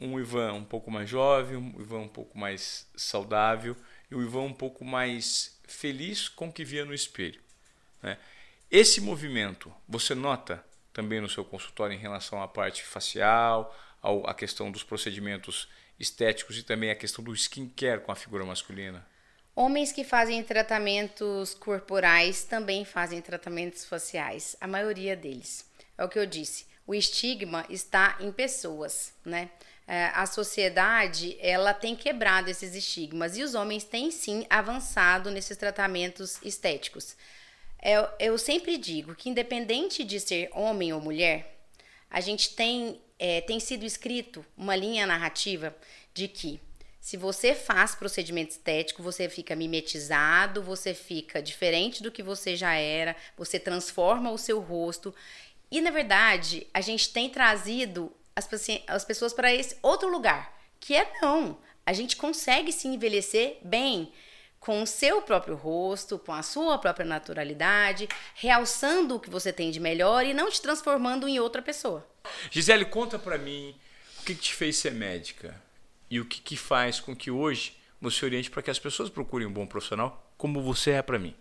um 0.00 0.18
Ivan 0.18 0.54
um 0.54 0.64
pouco 0.64 0.90
mais 0.90 1.08
jovem, 1.08 1.56
um 1.56 1.80
Ivan 1.80 2.00
um 2.00 2.08
pouco 2.08 2.36
mais 2.36 2.88
saudável 2.96 3.76
e 4.10 4.14
um 4.16 4.22
Ivan 4.22 4.42
um 4.42 4.52
pouco 4.52 4.84
mais 4.84 5.60
feliz 5.64 6.28
com 6.28 6.48
o 6.48 6.52
que 6.52 6.64
via 6.64 6.84
no 6.84 6.92
espelho. 6.92 7.40
Né? 8.02 8.18
Esse 8.70 9.00
movimento, 9.00 9.72
você 9.88 10.14
nota 10.14 10.64
também 10.92 11.20
no 11.20 11.28
seu 11.28 11.44
consultório 11.44 11.94
em 11.94 11.98
relação 11.98 12.42
à 12.42 12.48
parte 12.48 12.82
facial, 12.84 13.74
ao, 14.00 14.28
à 14.28 14.34
questão 14.34 14.70
dos 14.70 14.82
procedimentos 14.82 15.68
estéticos 15.98 16.58
e 16.58 16.62
também 16.62 16.90
a 16.90 16.96
questão 16.96 17.24
do 17.24 17.32
skincare 17.34 18.00
com 18.00 18.12
a 18.12 18.16
figura 18.16 18.44
masculina? 18.44 19.06
Homens 19.54 19.92
que 19.92 20.02
fazem 20.02 20.42
tratamentos 20.42 21.54
corporais 21.54 22.44
também 22.44 22.84
fazem 22.84 23.20
tratamentos 23.20 23.84
faciais, 23.84 24.56
a 24.60 24.66
maioria 24.66 25.14
deles. 25.14 25.70
É 25.96 26.04
o 26.04 26.08
que 26.08 26.18
eu 26.18 26.26
disse. 26.26 26.66
O 26.86 26.94
estigma 26.94 27.64
está 27.68 28.16
em 28.20 28.32
pessoas, 28.32 29.14
né? 29.24 29.50
É, 29.86 30.06
a 30.14 30.26
sociedade 30.26 31.36
ela 31.40 31.74
tem 31.74 31.94
quebrado 31.94 32.48
esses 32.48 32.74
estigmas 32.74 33.36
e 33.36 33.42
os 33.42 33.54
homens 33.54 33.84
têm 33.84 34.10
sim 34.10 34.46
avançado 34.48 35.30
nesses 35.30 35.56
tratamentos 35.56 36.38
estéticos. 36.42 37.16
Eu, 37.82 38.08
eu 38.20 38.38
sempre 38.38 38.78
digo 38.78 39.14
que, 39.14 39.28
independente 39.28 40.04
de 40.04 40.20
ser 40.20 40.48
homem 40.52 40.92
ou 40.92 41.00
mulher, 41.00 41.58
a 42.08 42.20
gente 42.20 42.54
tem, 42.54 43.00
é, 43.18 43.40
tem 43.40 43.58
sido 43.58 43.84
escrito 43.84 44.44
uma 44.56 44.76
linha 44.76 45.06
narrativa 45.06 45.74
de 46.14 46.28
que 46.28 46.60
se 47.00 47.16
você 47.16 47.52
faz 47.52 47.96
procedimento 47.96 48.52
estético, 48.52 49.02
você 49.02 49.28
fica 49.28 49.56
mimetizado, 49.56 50.62
você 50.62 50.94
fica 50.94 51.42
diferente 51.42 52.00
do 52.00 52.12
que 52.12 52.22
você 52.22 52.54
já 52.54 52.74
era, 52.74 53.16
você 53.36 53.58
transforma 53.58 54.30
o 54.30 54.38
seu 54.38 54.60
rosto. 54.60 55.12
E 55.68 55.80
na 55.80 55.90
verdade, 55.90 56.64
a 56.72 56.80
gente 56.80 57.12
tem 57.12 57.28
trazido 57.28 58.12
as, 58.36 58.48
as 58.86 59.04
pessoas 59.04 59.32
para 59.32 59.52
esse 59.52 59.76
outro 59.82 60.08
lugar, 60.08 60.56
que 60.78 60.94
é 60.94 61.10
não. 61.20 61.58
A 61.84 61.92
gente 61.92 62.14
consegue 62.14 62.70
se 62.70 62.86
envelhecer 62.86 63.58
bem 63.62 64.12
com 64.62 64.80
o 64.80 64.86
seu 64.86 65.20
próprio 65.20 65.56
rosto, 65.56 66.20
com 66.20 66.32
a 66.32 66.40
sua 66.40 66.78
própria 66.78 67.04
naturalidade, 67.04 68.08
realçando 68.36 69.16
o 69.16 69.20
que 69.20 69.28
você 69.28 69.52
tem 69.52 69.72
de 69.72 69.80
melhor 69.80 70.24
e 70.24 70.32
não 70.32 70.48
te 70.48 70.62
transformando 70.62 71.26
em 71.28 71.40
outra 71.40 71.60
pessoa. 71.60 72.06
Gisele, 72.48 72.84
conta 72.84 73.18
para 73.18 73.36
mim 73.36 73.74
o 74.20 74.24
que, 74.24 74.36
te 74.36 74.54
fez 74.54 74.76
ser 74.76 74.92
médica 74.92 75.60
e 76.08 76.20
o 76.20 76.24
que, 76.24 76.40
que 76.40 76.56
faz 76.56 77.00
com 77.00 77.14
que 77.14 77.28
hoje 77.28 77.76
você 78.00 78.24
oriente 78.24 78.52
para 78.52 78.62
que 78.62 78.70
as 78.70 78.78
pessoas 78.78 79.10
procurem 79.10 79.48
um 79.48 79.52
bom 79.52 79.66
profissional 79.66 80.24
como 80.38 80.62
você 80.62 80.92
é 80.92 81.02
para 81.02 81.18
mim. 81.18 81.34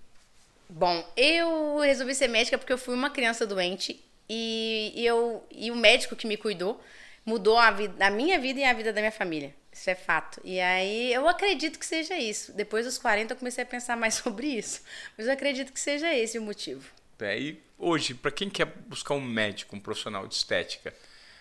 Bom, 0.68 1.08
eu 1.16 1.78
resolvi 1.78 2.16
ser 2.16 2.28
médica 2.28 2.58
porque 2.58 2.74
eu 2.74 2.78
fui 2.78 2.96
uma 2.96 3.12
criança 3.12 3.46
doente 3.46 4.04
e, 4.28 4.94
eu 4.96 5.46
e 5.52 5.70
o 5.70 5.76
médico 5.76 6.16
que 6.16 6.26
me 6.26 6.38
cuidou 6.38 6.82
mudou 7.24 7.60
a, 7.60 7.70
vida, 7.70 8.04
a 8.04 8.10
minha 8.10 8.40
vida 8.40 8.62
e 8.62 8.64
a 8.64 8.74
vida 8.74 8.92
da 8.92 9.00
minha 9.00 9.12
família. 9.12 9.54
Isso 9.72 9.90
é 9.90 9.96
fato. 9.96 10.42
E 10.44 10.60
aí 10.60 11.14
eu 11.14 11.28
acredito 11.28 11.80
que 11.80 11.86
seja 11.86 12.18
isso. 12.18 12.52
Depois 12.54 12.86
dos 12.86 12.98
40 12.98 13.34
eu 13.34 13.38
comecei 13.38 13.64
a 13.64 13.68
pensar 13.68 13.96
mais 13.96 14.16
sobre 14.22 14.48
isso. 14.48 14.82
Mas 15.18 15.28
eu 15.28 15.34
acredito 15.34 15.72
que 15.72 15.80
seja 15.80 16.14
esse 16.14 16.38
o 16.38 16.42
motivo. 16.42 16.90
É, 17.20 17.40
e 17.40 17.64
hoje, 17.78 18.14
para 18.14 18.32
quem 18.32 18.50
quer 18.50 18.66
buscar 18.66 19.14
um 19.14 19.22
médico, 19.22 19.76
um 19.76 19.80
profissional 19.80 20.28
de 20.28 20.34
estética, 20.34 20.94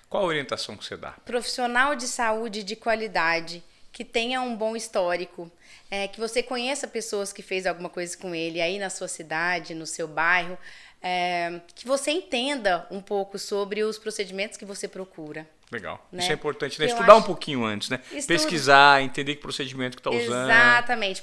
qual 0.09 0.25
a 0.25 0.27
orientação 0.27 0.77
que 0.77 0.85
você 0.85 0.97
dá? 0.97 1.13
Profissional 1.25 1.95
de 1.95 2.07
saúde 2.07 2.63
de 2.63 2.77
qualidade, 2.77 3.63
que 3.93 4.05
tenha 4.05 4.41
um 4.43 4.55
bom 4.55 4.77
histórico, 4.77 5.51
é, 5.91 6.07
que 6.07 6.21
você 6.21 6.43
conheça 6.43 6.87
pessoas 6.87 7.33
que 7.33 7.43
fez 7.43 7.67
alguma 7.67 7.89
coisa 7.89 8.17
com 8.17 8.35
ele 8.35 8.61
aí 8.61 8.79
na 8.79 8.91
sua 8.91 9.09
cidade, 9.09 9.75
no 9.75 9.87
seu 9.87 10.07
bairro, 10.07 10.59
é, 11.03 11.61
que 11.75 11.87
você 11.87 12.11
entenda 12.11 12.87
um 12.91 13.01
pouco 13.01 13.39
sobre 13.39 13.83
os 13.83 13.99
procedimentos 13.99 14.57
que 14.57 14.65
você 14.65 14.87
procura. 14.87 15.49
Legal. 15.71 16.05
Né? 16.11 16.23
Isso 16.23 16.33
é 16.33 16.35
importante, 16.35 16.81
né? 16.81 16.87
Estudar 16.87 17.13
acho... 17.13 17.21
um 17.21 17.23
pouquinho 17.23 17.65
antes, 17.65 17.89
né? 17.91 18.01
Estudo. 18.07 18.27
Pesquisar, 18.27 19.03
entender 19.03 19.37
que 19.37 19.41
procedimento 19.41 19.97
que 19.97 20.01
está 20.01 20.11
usando. 20.11 20.51
Exatamente. 20.51 21.23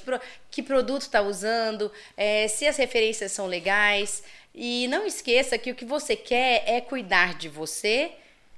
Que 0.50 0.62
produto 0.62 1.02
está 1.02 1.20
usando, 1.20 1.92
é, 2.16 2.48
se 2.48 2.66
as 2.66 2.76
referências 2.76 3.30
são 3.32 3.46
legais. 3.46 4.22
E 4.54 4.88
não 4.88 5.06
esqueça 5.06 5.58
que 5.58 5.70
o 5.70 5.74
que 5.74 5.84
você 5.84 6.16
quer 6.16 6.64
é 6.66 6.80
cuidar 6.80 7.34
de 7.34 7.48
você 7.48 8.12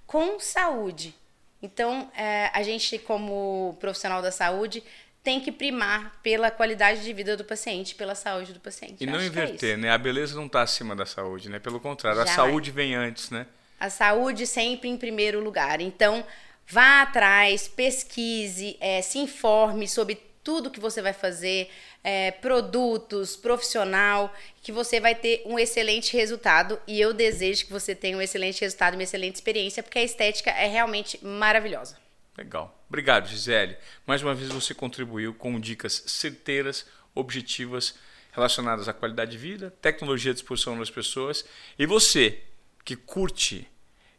com 0.07 0.39
saúde. 0.39 1.15
Então, 1.61 2.11
é, 2.17 2.51
a 2.55 2.63
gente, 2.63 2.99
como 2.99 3.77
profissional 3.81 4.23
da 4.23 4.33
saúde, 4.33 4.83
tem 5.23 5.41
que 5.41 5.53
primar 5.53 6.19
pela 6.23 6.51
qualidade 6.51 7.03
de 7.03 7.13
vida 7.13 7.37
do 7.37 7.45
paciente, 7.45 7.95
pela 7.95 8.15
saúde 8.15 8.53
do 8.53 8.61
paciente. 8.61 9.03
E 9.03 9.07
não 9.07 9.21
é 9.21 9.27
inverter, 9.27 9.75
é 9.75 9.77
né? 9.77 9.91
A 9.91 9.99
beleza 9.99 10.35
não 10.35 10.47
está 10.47 10.63
acima 10.63 10.97
da 10.97 11.05
saúde, 11.05 11.49
né? 11.49 11.59
Pelo 11.59 11.79
contrário, 11.79 12.19
Já 12.19 12.25
a 12.25 12.35
saúde 12.35 12.71
vem 12.71 12.95
antes, 12.95 13.31
né? 13.31 13.47
a 13.81 13.89
saúde 13.89 14.47
sempre 14.47 14.91
em 14.91 14.97
primeiro 14.97 15.43
lugar. 15.43 15.81
Então, 15.81 16.25
vá 16.67 17.01
atrás, 17.01 17.67
pesquise, 17.67 18.77
é, 18.79 19.01
se 19.01 19.19
informe 19.19 19.89
sobre 19.89 20.21
tudo 20.45 20.71
que 20.71 20.79
você 20.79 21.01
vai 21.01 21.15
fazer, 21.15 21.71
é, 22.05 22.31
produtos, 22.31 23.37
profissional, 23.37 24.33
que 24.63 24.71
você 24.71 25.01
vai 25.01 25.15
ter 25.15 25.43
um 25.47 25.59
excelente 25.59 26.15
resultado. 26.15 26.79
E 26.87 27.01
eu 27.01 27.15
desejo 27.15 27.65
que 27.65 27.73
você 27.73 27.95
tenha 27.95 28.17
um 28.17 28.23
excelente 28.23 28.61
resultado, 28.61 28.95
uma 28.95 29.03
excelente 29.03 29.37
experiência, 29.37 29.83
porque 29.83 29.99
a 29.99 30.05
estética 30.05 30.51
é 30.51 30.67
realmente 30.67 31.19
maravilhosa. 31.25 31.97
Legal. 32.37 32.85
Obrigado, 32.89 33.29
Gisele. 33.29 33.77
Mais 34.07 34.23
uma 34.23 34.35
vez 34.35 34.51
você 34.51 34.75
contribuiu 34.75 35.35
com 35.35 35.59
dicas 35.61 36.03
certeiras, 36.07 36.87
objetivas, 37.15 37.95
relacionadas 38.33 38.89
à 38.89 38.93
qualidade 38.93 39.33
de 39.33 39.39
vida, 39.39 39.71
tecnologia 39.83 40.31
à 40.31 40.35
disposição 40.35 40.79
das 40.79 40.91
pessoas. 40.91 41.45
E 41.79 41.87
você, 41.87 42.43
que 42.85 42.97
curte 42.97 43.69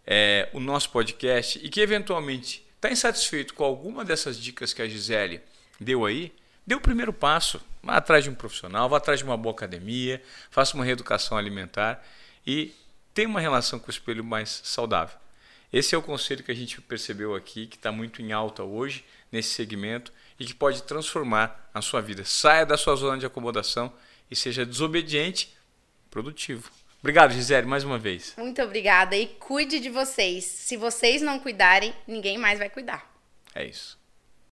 é, 0.06 0.50
o 0.54 0.60
nosso 0.60 0.90
podcast 0.90 1.60
e 1.64 1.70
que 1.70 1.80
eventualmente 1.80 2.66
está 2.76 2.92
insatisfeito 2.92 3.54
com 3.54 3.64
alguma 3.64 4.04
dessas 4.04 4.38
dicas 4.38 4.74
que 4.74 4.82
a 4.82 4.88
Gisele 4.88 5.42
deu 5.80 6.06
aí, 6.06 6.34
dê 6.66 6.76
o 6.76 6.82
primeiro 6.82 7.14
passo. 7.14 7.62
Vá 7.84 7.98
atrás 7.98 8.24
de 8.24 8.30
um 8.30 8.36
profissional, 8.36 8.90
vá 8.90 8.98
atrás 8.98 9.20
de 9.20 9.26
uma 9.26 9.38
boa 9.38 9.54
academia, 9.54 10.22
faça 10.50 10.76
uma 10.76 10.86
reeducação 10.86 11.38
alimentar 11.38 12.06
e 12.46 12.74
tenha 13.14 13.28
uma 13.28 13.40
relação 13.40 13.80
com 13.80 13.88
o 13.88 13.90
espelho 13.90 14.24
mais 14.24 14.62
saudável. 14.64 15.18
Esse 15.72 15.96
é 15.96 15.98
o 15.98 16.02
conselho 16.02 16.44
que 16.44 16.52
a 16.52 16.56
gente 16.56 16.82
percebeu 16.82 17.34
aqui, 17.34 17.66
que 17.66 17.78
está 17.78 17.92
muito 17.92 18.22
em 18.22 18.34
alta 18.34 18.64
hoje 18.64 19.06
nesse 19.32 19.50
segmento 19.50 20.12
e 20.40 20.46
que 20.46 20.54
pode 20.54 20.84
transformar 20.84 21.70
a 21.74 21.82
sua 21.82 22.02
vida. 22.02 22.26
Saia 22.26 22.66
da 22.66 22.78
sua 22.78 22.96
zona 22.96 23.18
de 23.18 23.26
acomodação 23.26 23.94
e 24.30 24.36
seja 24.36 24.66
desobediente, 24.66 25.56
produtivo. 26.10 26.70
Obrigado, 27.00 27.34
Gisele, 27.34 27.66
mais 27.66 27.84
uma 27.84 27.98
vez. 27.98 28.34
Muito 28.38 28.62
obrigada 28.62 29.16
e 29.16 29.28
cuide 29.28 29.80
de 29.80 29.90
vocês. 29.90 30.44
Se 30.44 30.76
vocês 30.76 31.22
não 31.22 31.40
cuidarem, 31.40 31.94
ninguém 32.06 32.38
mais 32.38 32.60
vai 32.60 32.70
cuidar. 32.70 33.10
É 33.56 33.66
isso. 33.66 34.01